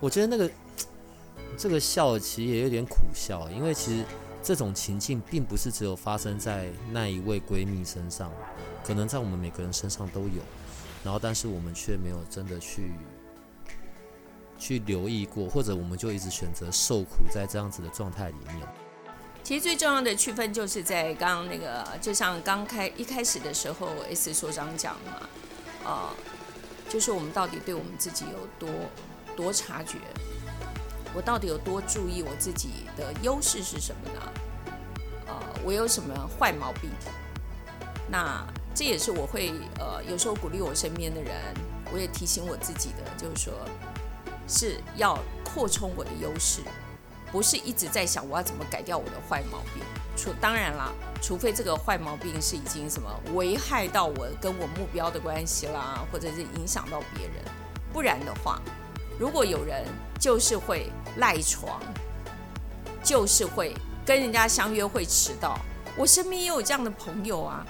[0.00, 0.50] 我觉得那个
[1.56, 4.04] 这个笑其实也有点苦笑，因为其实
[4.42, 8.32] 这种情境并不是只有发生在那一位闺蜜身上，
[8.84, 10.42] 可能在我们每个人身上都有，
[11.04, 12.92] 然后但是我们却没有真的去。
[14.62, 18.64] 去留意过，或者我们就一直选择受苦在这样子的状态里面。
[19.42, 25.28] 其实最重要的区分就是在刚刚那个，就像刚开一开始的时候，S 所长讲的嘛，
[25.84, 26.10] 呃，
[26.88, 28.70] 就是我们到底对我们自己有多
[29.34, 29.98] 多察觉，
[31.12, 34.32] 我到底有多注意我自己的优势是什么呢？
[35.26, 36.88] 呃，我有什么坏毛病？
[38.08, 41.34] 那这也是我会呃有时候鼓励我身边的人，
[41.92, 43.52] 我也提醒我自己的，就是说。
[44.46, 46.60] 是要扩充我的优势，
[47.30, 49.82] 不是一直在想我要怎么改掉我的坏毛病。
[50.16, 57.36] 除当然啦，除非这个坏毛病是已经什么危害到我跟我目标的关系啦，或者是影响到别人，
[57.92, 58.60] 不然的话，
[59.18, 59.84] 如果有人
[60.20, 61.80] 就是会赖床，
[63.02, 63.74] 就是会
[64.04, 65.58] 跟人家相约会迟到，
[65.96, 67.66] 我身边也有这样的朋友啊。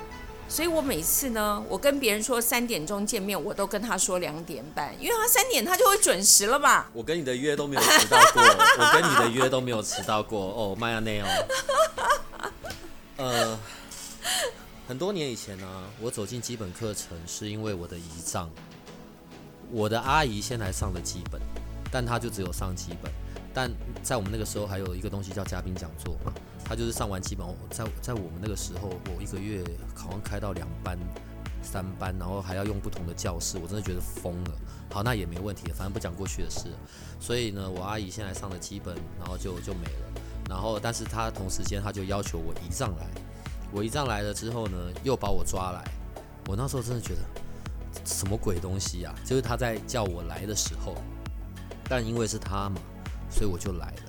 [0.49, 6.87] 所以我每次呢，我跟别人说三点钟见面，我都跟他说两点半，因为他三点他就会准时了嘛。
[6.93, 8.43] 我跟你的约都没有迟到过，
[8.79, 11.27] 我跟你的约都没有迟到过哦，麦亚内哦。
[13.17, 13.59] 呃，
[14.87, 15.67] 很多年以前呢，
[16.01, 18.51] 我走进基本课程是因为我的姨丈，
[19.71, 21.41] 我的阿姨先来上的基本，
[21.91, 23.11] 但她就只有上基本，
[23.55, 23.71] 但
[24.03, 26.33] 在我们那个时候还有一个东西叫嘉宾讲座嘛。
[26.65, 29.63] 他就是上完基本，在在我们那个时候，我一个月
[29.95, 30.99] 好像开到两班、
[31.63, 34.53] 三班，然后还要用不同的教室，我真的觉得疯了。
[34.91, 36.69] 好，那也没问题，反正不讲过去的事。
[37.21, 40.21] 所以呢，我阿姨现在上的基本，然后就就没了。
[40.49, 43.07] 然后，但是她同时间她就要求我姨丈来，
[43.71, 45.85] 我姨丈来了之后呢，又把我抓来。
[46.47, 47.21] 我那时候真的觉得
[48.05, 49.15] 什么鬼东西啊！
[49.25, 50.95] 就是她在叫我来的时候，
[51.89, 52.81] 但因为是她嘛，
[53.33, 54.03] 所以我就来了。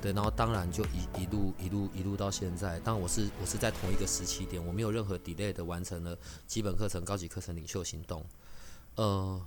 [0.00, 8.24] 对，然后当然就一一路一路一路到现在，当然我是我是在同一个时期点，我没有任何 delay 的完成了基本课程、高级课程、领袖行动。
[8.94, 9.38] 呃，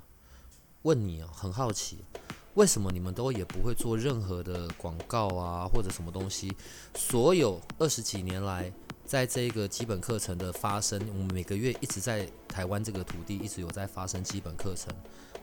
[0.84, 2.06] 问你啊，很好奇，
[2.54, 6.56] 为什么你们都也不会做任何的广告啊，或者什么东西？
[6.94, 8.72] 所有二十几年来，
[9.06, 14.94] 在这个基本课程的发生，我们每个月一直在台湾这个土地一直有在发生基本课程，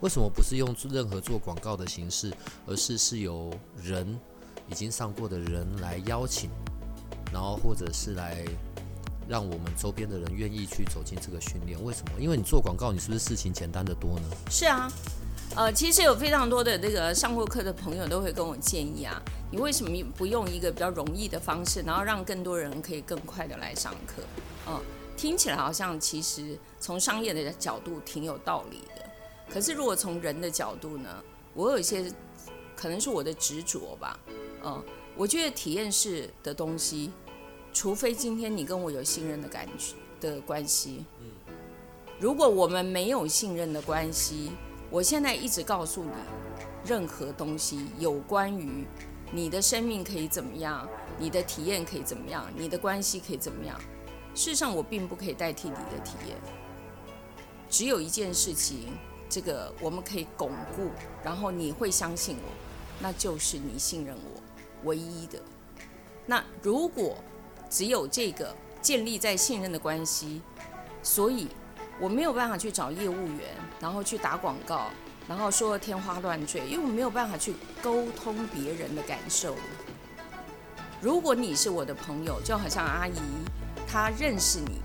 [0.00, 2.32] 为什么不是用任何做广告的形式，
[2.66, 4.18] 而是是由人
[4.68, 6.50] 已经上过的人来邀请，
[7.32, 8.44] 然后或者是来
[9.28, 11.82] 让我们周边的人愿意去走进这个训练？
[11.84, 12.20] 为什么？
[12.20, 14.22] 因为你做广告，你是不是事情简单得多呢？
[14.50, 14.90] 是啊。
[15.56, 24.22] 呃，其实有非常多的这个上过课的朋友都会跟我建议啊，你为什么不用一个比较容易的方式，然后让更多人可以更快的来上课？
[24.68, 24.80] 嗯、
[25.16, 28.99] 听起来好像其实从商业的角度挺有道理的，
[29.52, 31.22] 可是如果从人的角度呢，
[31.54, 32.10] 我有一些
[32.76, 34.18] 可能是我的执着吧，
[34.62, 34.82] 嗯、
[35.16, 37.10] 我觉得体验式的东西，
[37.72, 41.04] 除非今天你跟我有信任的感觉的关系，
[42.18, 44.52] 如果我们没有信任的关系。
[44.92, 46.10] 我现在一直告诉你，
[46.84, 48.84] 任何东西有关于
[49.30, 50.84] 你的生命可以怎么样，
[51.16, 53.80] 你的体验可以怎么样，你的关系可以怎么样。
[54.34, 56.36] 事实上，我并不可以代替你的体验。
[57.68, 58.88] 只有一件事情，
[59.30, 60.90] 这个我们可以巩固，
[61.24, 62.50] 然后你会相信我，
[62.98, 64.42] 那就是你信任我，
[64.88, 65.40] 唯一的。
[66.26, 67.16] 那如果
[67.70, 70.42] 只有这个建立在信任的关系，
[71.02, 71.48] 所以。
[72.02, 74.86] 我没有办法去找业务员，然后去打广告，
[75.28, 79.54] 然后说天花乱坠，因为我没有办法去沟通别人的感受。
[81.02, 83.20] 如果你是我的朋友，就好像阿姨，
[83.86, 84.80] 她认识你，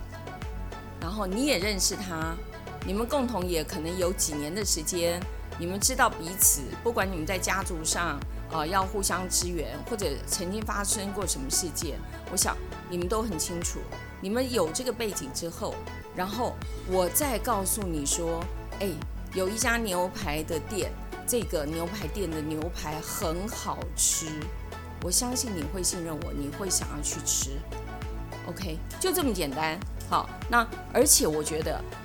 [1.00, 2.36] 然后你也认识她，
[2.86, 5.20] 你们共同也可能有几年的时间，
[5.58, 8.20] 你们知道彼此，不管你们在家族上，
[8.52, 11.98] 呃，要互相支援，或者曾经发生过什么事件，
[12.32, 12.56] 我想
[12.90, 13.80] 你们都很清楚。
[14.22, 15.74] 你们有这个背景之后。
[16.16, 16.54] 然后
[16.90, 18.42] 我再告诉你说，
[18.80, 18.88] 哎，
[19.34, 20.90] 有一家牛排的店，
[21.28, 24.28] 这个牛排店的牛排很好吃，
[25.04, 27.60] 我相信你会信任我，你会想要去吃
[28.48, 29.78] ，OK，就这么简单。
[30.10, 31.84] 好，那而且我觉得，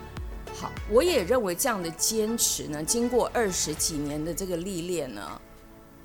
[0.61, 5.41] 好，我也认为这样的坚持呢，经过二十几年的这个历练呢，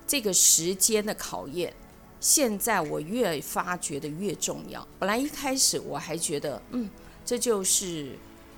[0.07, 1.73] 这个时间的考验，
[2.21, 4.87] 现在我越发觉得越重要。
[4.97, 6.89] 本来一开始我还觉得，嗯。
[7.25, 8.15] 这就是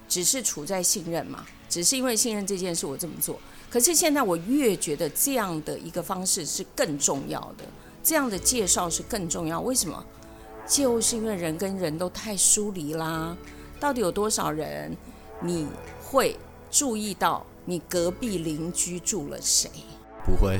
[0.09, 3.39] 只是处在信任嘛，只是因为信任这件事我这么做。
[3.69, 7.63] 可是现在我越觉得这样的一个方式是更重要的，
[8.03, 9.61] 这样的介绍是更重要。
[9.61, 10.05] 为什么？
[10.67, 13.37] 就是因为人跟人都太疏离啦。
[13.79, 14.93] 到底有多少人
[15.41, 15.67] 你
[16.03, 16.37] 会
[16.69, 19.69] 注意到你隔壁邻居住了谁？
[20.25, 20.59] 不会。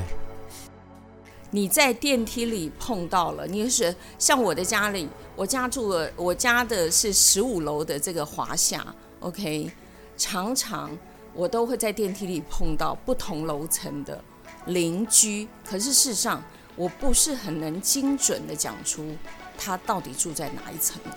[1.50, 9.70] 你在电梯里碰到了，你是像我的家里，我家住了，我家的是十五楼的这个华夏，OK，
[10.16, 10.90] 常常
[11.32, 14.22] 我都会在电梯里碰到不同楼层的
[14.66, 16.44] 邻居，可是事实上
[16.76, 19.16] 我不是很能精准的讲出
[19.56, 21.12] 他到底住在哪一层楼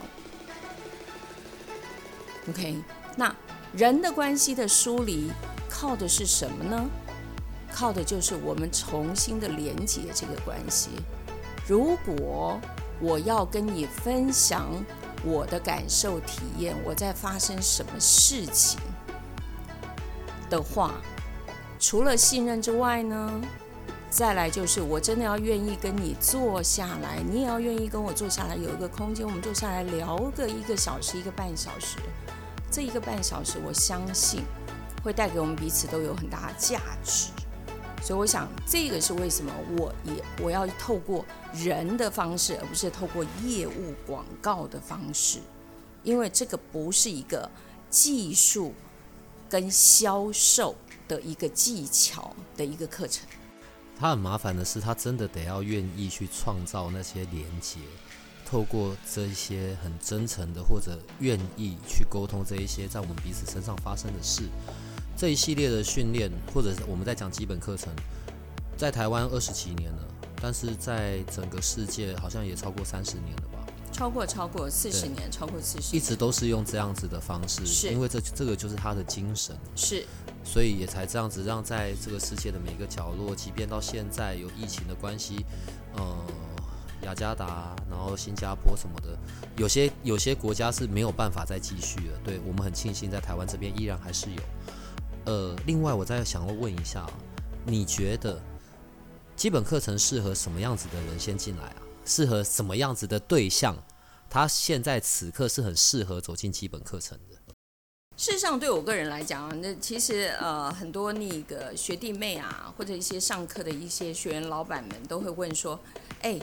[2.50, 2.78] ，OK，
[3.15, 3.36] 那
[3.74, 5.32] 人的关系的疏离
[5.69, 6.89] 靠的是什么呢？
[7.74, 10.89] 靠的就是我们重新的连接这个关系。
[11.67, 12.60] 如果
[13.00, 14.67] 我要跟你分享
[15.24, 18.80] 我的感受体验，我在发生什么事情
[20.50, 20.95] 的话，
[21.80, 23.41] 除了信任之外呢，
[24.10, 31.97] 再来就是我真的要愿意跟你坐下来，你也要愿意跟我坐下来，有一个空间，我们坐下来聊个一个小时、一个半小时。
[32.72, 34.44] 这一个半小时，我相信
[35.04, 37.32] 会带给我们彼此都有很大的价值。
[38.02, 45.40] 所以我想，这个是为什么我也我要透过人的方式，而不是透过业务广告的方式，
[46.02, 47.48] 因为这个不是一个
[47.90, 48.74] 技术
[49.50, 50.74] 跟销售
[51.08, 53.28] 的一个技巧的一个课程。
[54.00, 57.78] 他很麻烦的是，他真的得要愿意去创造那些连接，
[58.52, 64.43] 透过这一些很真诚的，或者愿意去沟通这一些在我们彼此身上发生的事。
[65.15, 67.93] 这一系列的训练，或者我们在讲基本课程，
[68.75, 70.06] 在台湾二十几年了，
[70.41, 73.65] 但是在整个世界好像也超过三十年了吧？
[73.89, 80.06] 超过超过四十年，超过四十，一直都是用这样子的方式，是因为这这个就是他的精神，是，
[80.43, 85.45] 所以也才这样子让在这个世界的每个角落，即便到现在有疫情的关系，
[85.95, 86.25] 呃，
[87.04, 89.17] 雅加达，然后新加坡什么的，
[89.58, 92.19] 有些有些国家是没有办法再继续了。
[92.23, 94.41] 对，我们很庆幸，在台湾这边依然还是有。
[95.25, 97.08] 呃，另外我再想要问一下，
[97.65, 98.41] 你觉得
[99.35, 101.81] 基本课程适合什么样子的人先进来啊？
[102.06, 103.75] 适合什么样子的对象？
[104.29, 107.35] 他现在此刻是很适合走进基本课程的。
[108.17, 115.79] 事实上，对我个人来讲，那其实呃，很多那个学弟妹啊，或者一些上课的一些学员老板们都会问说
[116.21, 116.39] ：“哎，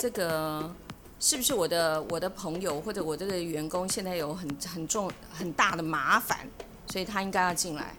[0.00, 0.74] 这个
[1.18, 6.48] 是不是我的我的朋友或者我这个员工现在有很很重很大的麻烦，
[6.86, 7.94] 所以他应该要进来，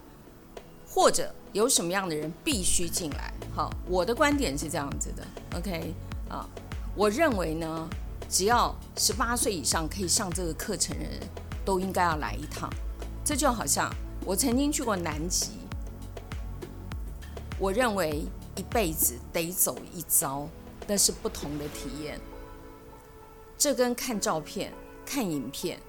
[0.84, 5.24] 或者有什么样的人必须进来？”好，我的观点是这样子的
[5.56, 5.94] ，OK
[6.28, 6.44] 啊，
[6.96, 7.88] 我认为呢。
[8.28, 11.20] 只要十八岁以上可以上这个课程的人，
[11.66, 12.70] 都应该要来一趟。
[13.22, 13.94] 这就好像
[14.24, 15.50] 我曾经去过南极，
[17.58, 18.24] 我认为
[18.56, 20.48] 一辈子得走一遭，
[20.92, 22.20] 那是不同的体验。
[23.56, 24.70] 这跟看照片、
[25.06, 25.80] 看影片，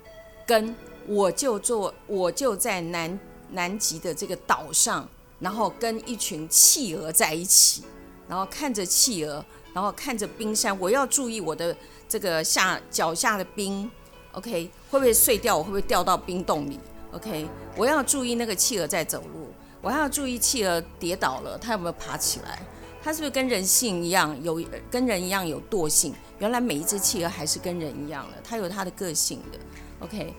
[0.48, 0.74] 跟
[1.06, 3.20] 我就做，我就在南
[3.52, 5.06] 南极的这个岛上，
[5.40, 7.84] 然后跟一群企鹅在一起，
[8.30, 9.44] 然后看着企鹅，
[9.74, 11.76] 然后看着冰山，我要注意我的。
[12.08, 13.90] 这个下脚下的冰
[14.34, 15.58] ，OK，会不会碎掉？
[15.58, 16.80] 我会不会掉到冰洞里
[17.12, 19.52] ？OK，我要注意那个企鹅在走路，
[19.82, 22.62] 我要注意企鹅跌倒了，它有没有爬起来？
[23.04, 26.16] 它是不是跟人性一样有跟人一样有惰性？
[26.40, 29.60] 原来每一只企鹅还是跟人一样的，它有它的个性的。
[30.00, 30.34] OK，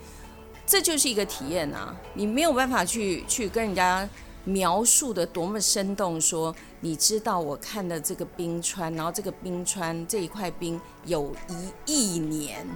[0.67, 4.09] 这就是一个体验啊，你没有办法去去跟人家。
[4.47, 6.21] 描述的多么生动！
[6.21, 12.67] 说你知道我看的这个冰川，然后这个冰川这一块冰有一亿年，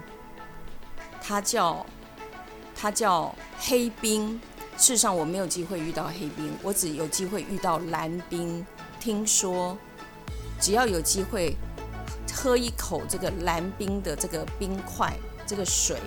[1.21, 1.85] 它叫
[2.75, 4.41] 它叫黑冰。
[4.79, 8.67] 事实上我没有机会遇到黑冰，我只有机会遇到蓝冰。
[9.01, 9.77] 听说
[10.61, 11.57] 只要有机会
[12.35, 15.13] 喝一口这个蓝冰的这个冰块，
[15.47, 15.99] 这个水。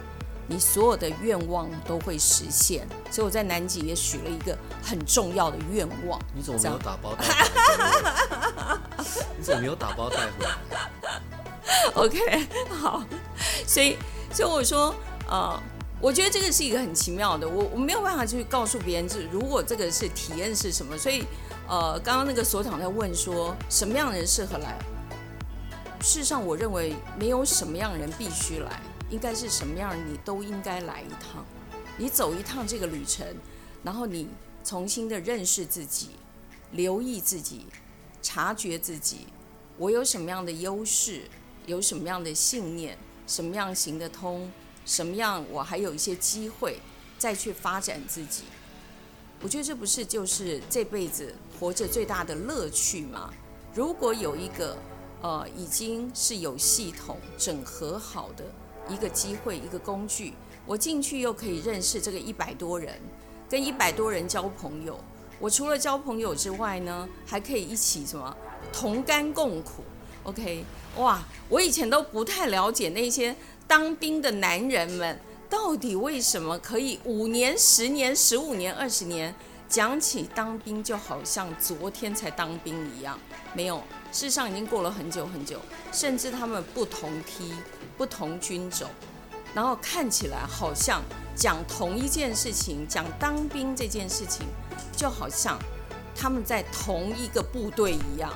[0.47, 6.19] 你所有的愿望都会实现，所以我在南极也许了一个很重要的愿望。
[6.35, 8.77] 你怎么没有打包带回来？
[9.37, 10.51] 你怎么没有打包带回来？
[11.95, 13.01] OK，好，
[13.65, 13.97] 所以
[14.33, 14.93] 所以我说，
[15.29, 15.57] 呃，
[16.01, 20.97] 我觉得这个是一个很奇妙的，我我没有办法去告诉别人，就是如果这个是体验是什么。
[20.97, 21.23] 所以，
[21.67, 24.77] 呃，刚刚那个所长在问说，什么样的人适合来？
[26.01, 28.81] 事实上，我认为没有什么样的人必须来。
[29.09, 31.45] 应该是什么样，你都应该来一趟。
[31.97, 33.27] 你走一趟这个旅程，
[33.83, 34.29] 然后你
[34.63, 36.11] 重新的认识自己，
[36.71, 37.65] 留意自己，
[38.21, 39.27] 察觉自己，
[39.77, 41.23] 我有什么样的优势，
[41.65, 42.97] 有什么样的信念，
[43.27, 44.49] 什么样行得通，
[44.85, 46.79] 什么样我还有一些机会
[47.19, 48.43] 再去发展自己。
[49.43, 53.31] 我觉得这不是就是这辈子活着最大的乐趣吗？
[53.71, 54.75] 如果有一个
[55.21, 58.43] 呃已经是有系统整合好的。
[58.89, 60.33] 一个机会，一个工具，
[60.65, 62.99] 我进去又可以认识这个一百多人，
[63.47, 64.99] 跟一百多人交朋友。
[65.39, 68.35] 我除了交朋友之外呢，还可以一起什么
[68.73, 69.83] 同甘共苦。
[70.23, 70.65] OK，
[70.97, 73.35] 哇，我以前都不太了解那些
[73.67, 79.33] 当兵的男人们到底为什么可以五年、十年、十五年、二十年，
[79.71, 83.17] 讲起当兵就好像昨天才当兵一样。
[83.55, 83.77] 没有，
[84.11, 85.59] 事实上已经过了很久很久，
[85.91, 87.55] 甚至他们不同梯。
[87.97, 88.89] 不同军种，
[89.53, 91.03] 然后看起来好像
[91.35, 94.47] 讲同一件事情，讲当兵这件事情，
[94.97, 95.59] 就好像
[96.15, 98.33] 他们在同一个部队一样。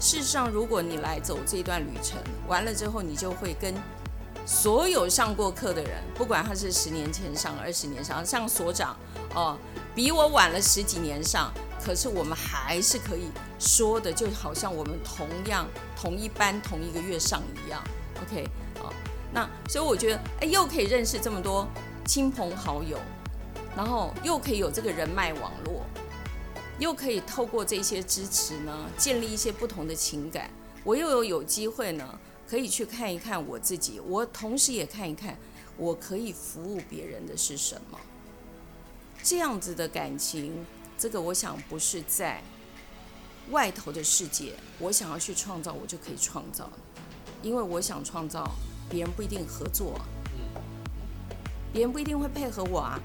[0.00, 2.18] 事实上，如果你来走这段旅程，
[2.48, 3.72] 完了之后，你就会跟
[4.44, 8.96] 所有上过课的人，不管他是十年前上、二十年上，像所长
[9.32, 9.56] 哦，
[9.96, 11.50] 比我晚了十几年上，
[11.82, 15.66] 可是我们还是可以说的，就好像我们同样
[15.96, 17.82] 同一班、同一个月上一样。
[18.20, 18.46] OK，
[18.78, 18.92] 好，
[19.32, 21.66] 那所以我觉得，哎，又可以认识这么多
[22.04, 22.98] 亲朋好友，
[23.74, 25.80] 然后又可以有这个人脉网络，
[26.78, 30.50] 又可以透过这些支持呢，建立一些不同的情感。
[30.84, 35.38] 我又有有机会呢，可以去看一看我自己，我同时也看一看
[35.78, 37.98] 我可以服务别人的是什么。
[39.26, 40.64] 这样子的感情，
[40.96, 42.40] 这个我想不是在
[43.50, 46.70] 外头的世界，我想要去创造，我就可以创造。
[47.42, 48.48] 因为我想创造，
[48.88, 50.00] 别人不一定合作，
[51.72, 53.00] 别人不一定会配合我啊。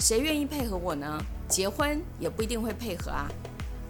[0.00, 1.18] 谁愿意配合我呢？
[1.48, 3.26] 结婚也不一定会配合啊。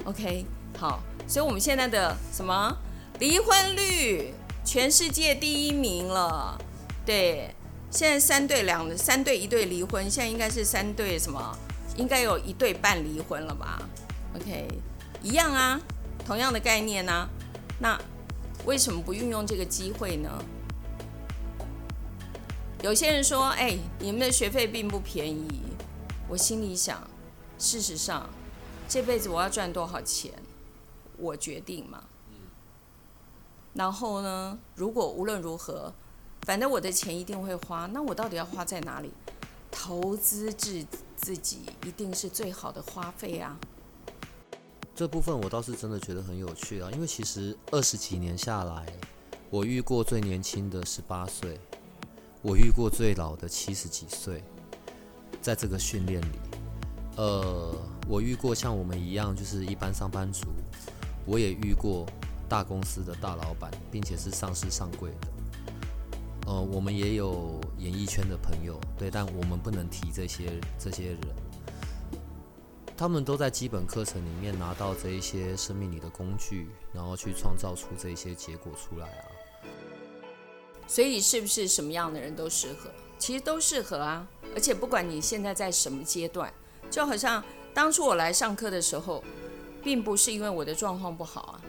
[0.05, 0.47] OK，
[0.79, 2.73] 好，所以我们现在的什么
[3.19, 4.33] 离婚率，
[4.65, 6.57] 全世界第一名了。
[7.05, 7.53] 对，
[7.91, 11.59] 现在三对两三对一对离婚，现在应该是三对什么？
[11.97, 13.83] 应该有一对半离婚了吧
[14.37, 14.69] ？OK，
[15.23, 15.81] 一样啊，
[16.25, 17.29] 同样的概念啊。
[17.79, 18.01] 那。
[18.67, 20.31] 为什么不运用这个机会呢？
[22.83, 25.63] 有些人说：“哎，你们的学费并不便宜。”
[26.29, 27.09] 我心里想，
[27.59, 28.29] 事实上，
[28.87, 30.35] 这辈子我要赚多少钱，
[31.17, 32.05] 我决定嘛。
[33.73, 35.95] 然后呢，如果无论如何，
[36.43, 39.13] 反正我的钱一定会花，那我到底要花在哪里？
[39.71, 40.85] 投资自
[41.17, 43.57] 自己一定是最好的花费啊。
[44.95, 48.87] 这部分我倒是真的觉得很有趣啊，因为其实二十几年下来，
[49.49, 51.59] 我遇过最年轻的十八岁，
[52.43, 54.43] 我遇过最老的七十几岁，
[55.41, 56.39] 在这个训练里，
[57.17, 57.75] 呃，
[58.09, 60.49] 我遇过像我们一样就是一般上班族，
[61.27, 62.07] 我也遇过。
[62.51, 65.29] 大公司的大老板，并且是上市上柜的，
[66.47, 71.21] 呃，我们也有演艺圈的朋友，对，但我们不能提这些这些人，
[72.97, 79.25] 他们都在基本课程里面拿到这一些生命里的工具，然后去创造出这些结果出来啊。
[80.89, 82.91] 所以是不是什么样的人都适合？
[83.17, 86.53] 其实都适合啊，而且不管你现在在什么阶段，
[86.91, 89.23] 就好像当初我来上课的时候，
[89.85, 91.61] 并不是因为我的状况不好啊。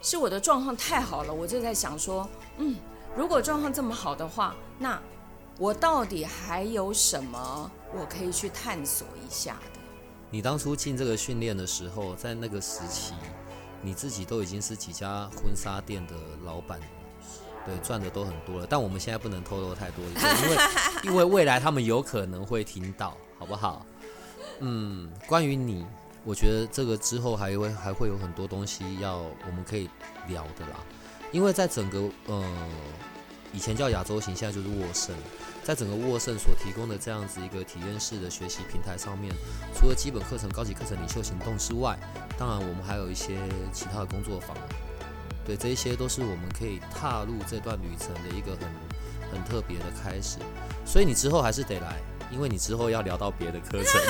[0.00, 2.76] 是我的状况太好了，我就在想说，嗯，
[3.18, 4.96] 如果状况这么好的话，那
[5.58, 9.80] 我到底还有什么我可以去探索一下的？
[10.30, 13.14] 你当初进这个训练的时候，在那个时期，
[13.82, 16.14] 你自己都已经是几家婚纱店的
[16.44, 16.78] 老板，
[17.66, 18.66] 对，赚的都很多了。
[18.70, 20.56] 但我们现在不能透露太多，因为
[21.10, 23.84] 因为未来他们有可能会听到，好不好？
[24.60, 25.84] 嗯，关于你。
[26.24, 29.88] 我觉得这个之后还会还会有很多东西要我们可以
[30.28, 30.84] 聊的啦，
[31.32, 32.68] 因为在整个呃
[33.52, 35.14] 以前叫亚洲行，现在就是沃盛，
[35.62, 39.34] 在整个沃盛所提供的这样子一个体验式的学习平台上面，
[39.74, 41.98] 除了基本课程、高级课程、领袖行动之外，
[42.38, 43.38] 当然我们还有一些
[43.72, 44.56] 其他的工作坊，
[45.46, 48.68] 对，这一些都是我们可以踏入这段旅程的一个很
[49.32, 50.38] 很特别的开始，
[50.84, 51.96] 所以你之后还是得来。
[52.30, 54.02] 因为你之后要聊到别的课程，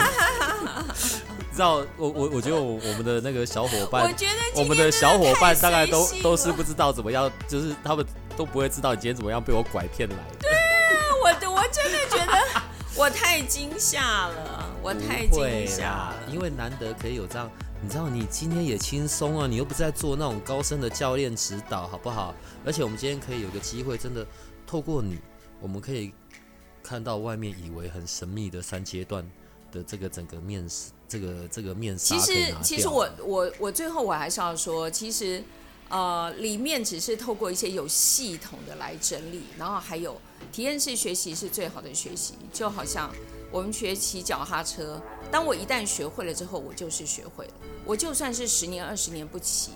[1.55, 4.13] 知道我我我觉得我我们的那个小伙伴，
[4.57, 8.05] 我，我们的小伙伴大概都都是不知道怎么样，就是他们
[8.39, 10.37] 都不会知道你今天怎么样被我拐骗来的。
[10.39, 12.63] 对啊，我我真的觉得
[12.97, 17.51] 我太惊吓了，我太惊吓了，因为难得可以有这样，
[17.83, 22.33] 你知道你今天也轻松啊，你又不是在做那种高深的教练指导，好不好？
[22.65, 24.25] 而且我们今天可以有个机会，真的
[24.65, 25.19] 透过你，
[25.61, 26.15] 我们可以。
[26.81, 29.23] 看到外面以为很神秘的三阶段
[29.71, 32.15] 的这个整个面试，这个这个面试。
[32.15, 35.43] 其实其实我我我最后我还是要说，其实
[35.89, 40.21] 呃里面只是透过一些有系统的来整理，然后还有
[40.53, 42.35] 体验式学习是最好的学习。
[42.53, 43.11] 就好像
[43.51, 47.53] 我们学骑脚踏车，当我一旦学会了之后，我就是学会了。
[47.85, 49.73] 我就算是十年二十年不骑，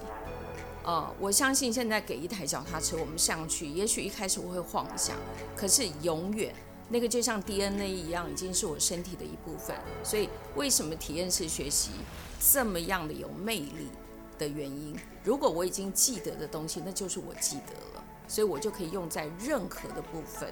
[0.85, 5.15] 呃，我相信现在给一台脚踏车我们上去，也许一开始我会晃一下，
[5.57, 6.55] 可是永远。
[6.89, 9.75] 那个就像 DNA 一样，已经是我身体的一部分。
[10.05, 11.93] 所以，为什么体验式学习
[12.39, 13.89] 这么样的有魅力
[14.39, 14.95] 的原因？
[15.25, 20.49] 如果我已经记得的东西，那就是我记得了，所以我就可以用在任何的部分。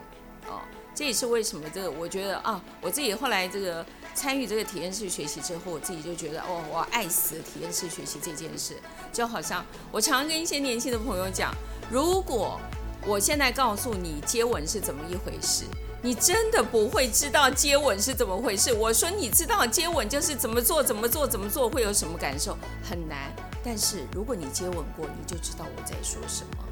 [0.49, 0.61] 哦，
[0.95, 8.75] 这也是为什么这个，我觉得啊，我自己后来这个参与这个体验式学习之后，我自己就觉得，哦，我爱死体验式学习这件事。
[9.13, 11.55] 就好像我常跟一些年轻的朋友讲，
[11.91, 12.59] 如果
[13.07, 15.65] 我现在告诉你接吻是怎么一回事。
[16.03, 18.73] 你真的不会知道接吻是怎么回事。
[18.73, 23.31] 我说你知道接吻就是怎么做，怎么做，怎么做会有什么感受，很难。
[23.63, 26.65] 但是如果你接吻过，你就知道我在说什么。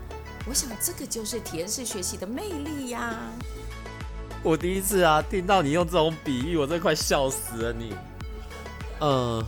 [0.47, 3.17] 我想这个就是体验式学习的魅力呀。
[4.43, 7.95] 我第一次啊听到你用这种比喻，我真快笑死了你。
[9.01, 9.45] 嗯，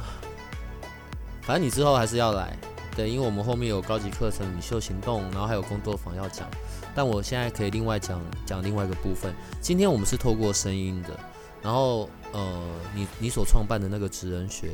[1.42, 2.56] 反正你之后还是要来，
[2.94, 6.46] 对，因为我们后面有高级课程、领袖行动，然后还有工作坊要讲。
[6.94, 9.32] 但我现在可以另外讲讲另外一个部分。
[9.60, 11.18] 今天我们是透过声音的，
[11.62, 12.62] 然后呃，
[12.94, 14.72] 你你所创办的那个职人学，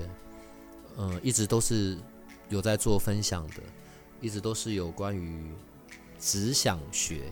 [0.97, 1.97] 呃，一直都是
[2.49, 3.63] 有在做分享的，
[4.21, 5.47] 一直都是有关于
[6.19, 7.23] 只想学，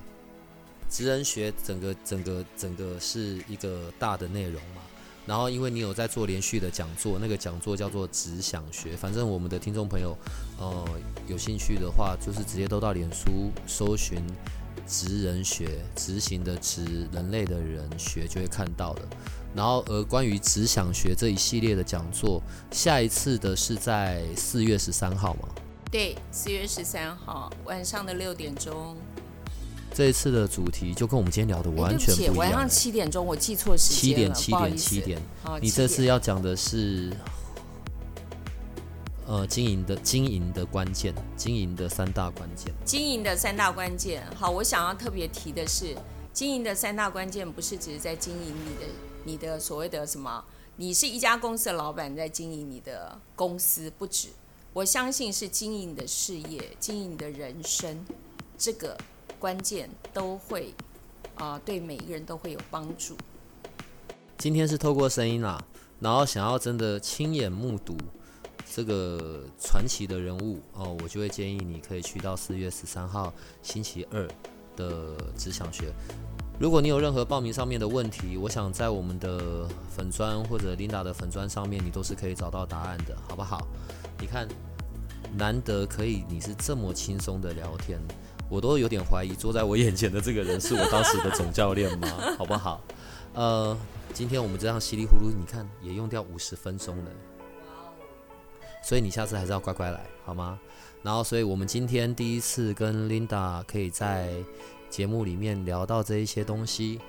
[0.89, 4.83] 职人学整个整个整个是一个大的内容嘛。
[5.27, 10.17] 然后因为你有在做连续的讲座，那个讲座叫做只想学，反正我们的听众朋友
[10.59, 10.87] 呃
[11.27, 14.23] 有兴趣的话，就是直接都到脸书搜寻。
[14.87, 19.09] 职人学，执行的职，人类的人学就会看到了。
[19.55, 22.43] 然后，而关于只想学这一系列的讲座，
[22.73, 25.49] 下一次的是在四月十三号吗？
[25.91, 28.97] 对，四月十三号晚上的六点钟。
[29.95, 32.37] 这一次的主题就跟我们今天聊的完全不一样。
[32.37, 34.35] 晚上七点钟，我记错时间了。
[34.35, 35.23] 七点，七点，七点。
[35.63, 37.13] 你这次要讲的是。
[39.27, 42.71] 呃，经营的经营的关键，经营的三大关键。
[42.85, 45.97] 经营的三大关键，好，我想要特别提的是，
[46.31, 48.93] 经营的三大关键不是只是在经营你的
[49.25, 50.45] 你的所谓的什么，
[50.77, 54.29] 你是一家公司的老板在经营你的公司，不止，
[54.73, 58.05] 我相信是经营你的事业、经营你的人生，
[58.59, 58.97] 这个
[59.39, 60.75] 关键都会
[61.37, 63.17] 啊、对每一个人都会有帮助。
[64.39, 65.63] 今天是透过声音啦，
[66.01, 67.97] 然后想要真的亲眼目睹
[68.71, 74.29] 这个传奇的人物哦，我就会建议你可以去到四月十三号星期二
[74.77, 75.93] 的只想学。
[76.57, 83.67] 如果你有任何报名上面的问题，我想在我们的粉砖或者 Linda 的粉砖上面，你都是可以找到答案的，好不好？
[84.21, 84.47] 你看，
[85.37, 87.99] 难得可以你是这么轻松的聊天，
[88.49, 92.09] 我都有点怀疑坐在我眼前的这个人是我当时的总教练吗？
[92.39, 92.81] 好不好？
[93.35, 93.77] 呃，
[94.13, 97.11] 今天我们这样稀里糊涂，你看也用掉五十分钟了，
[98.81, 100.57] 所以你下次还是要乖乖来，好吗？
[101.03, 104.33] 然后，所以我们今天第一次跟 Linda 可以在。
[104.95, 107.01] 节目里面聊到这一些东西，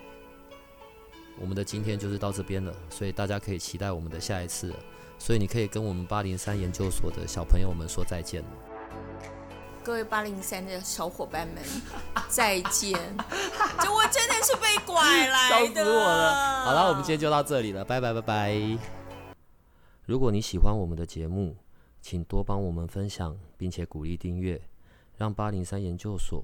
[1.40, 4.74] 我们的今天就是到这边了，所以大家可以期待我们的下一次。
[5.20, 8.48] 所以你可以跟我们八零三研究所的小朋友们说再见了。
[9.84, 11.62] 各位八零三的小伙伴们，
[12.28, 12.94] 再见！
[13.80, 16.66] 就我真的是被拐来的，笑死我了。
[16.66, 18.80] 好了，我们今天就到这里了，拜拜拜拜。
[20.08, 21.56] 如果你喜欢我们的节目，
[22.02, 24.60] 请多帮我们分享，并且鼓励订阅，
[25.18, 26.44] 让八零三研究所。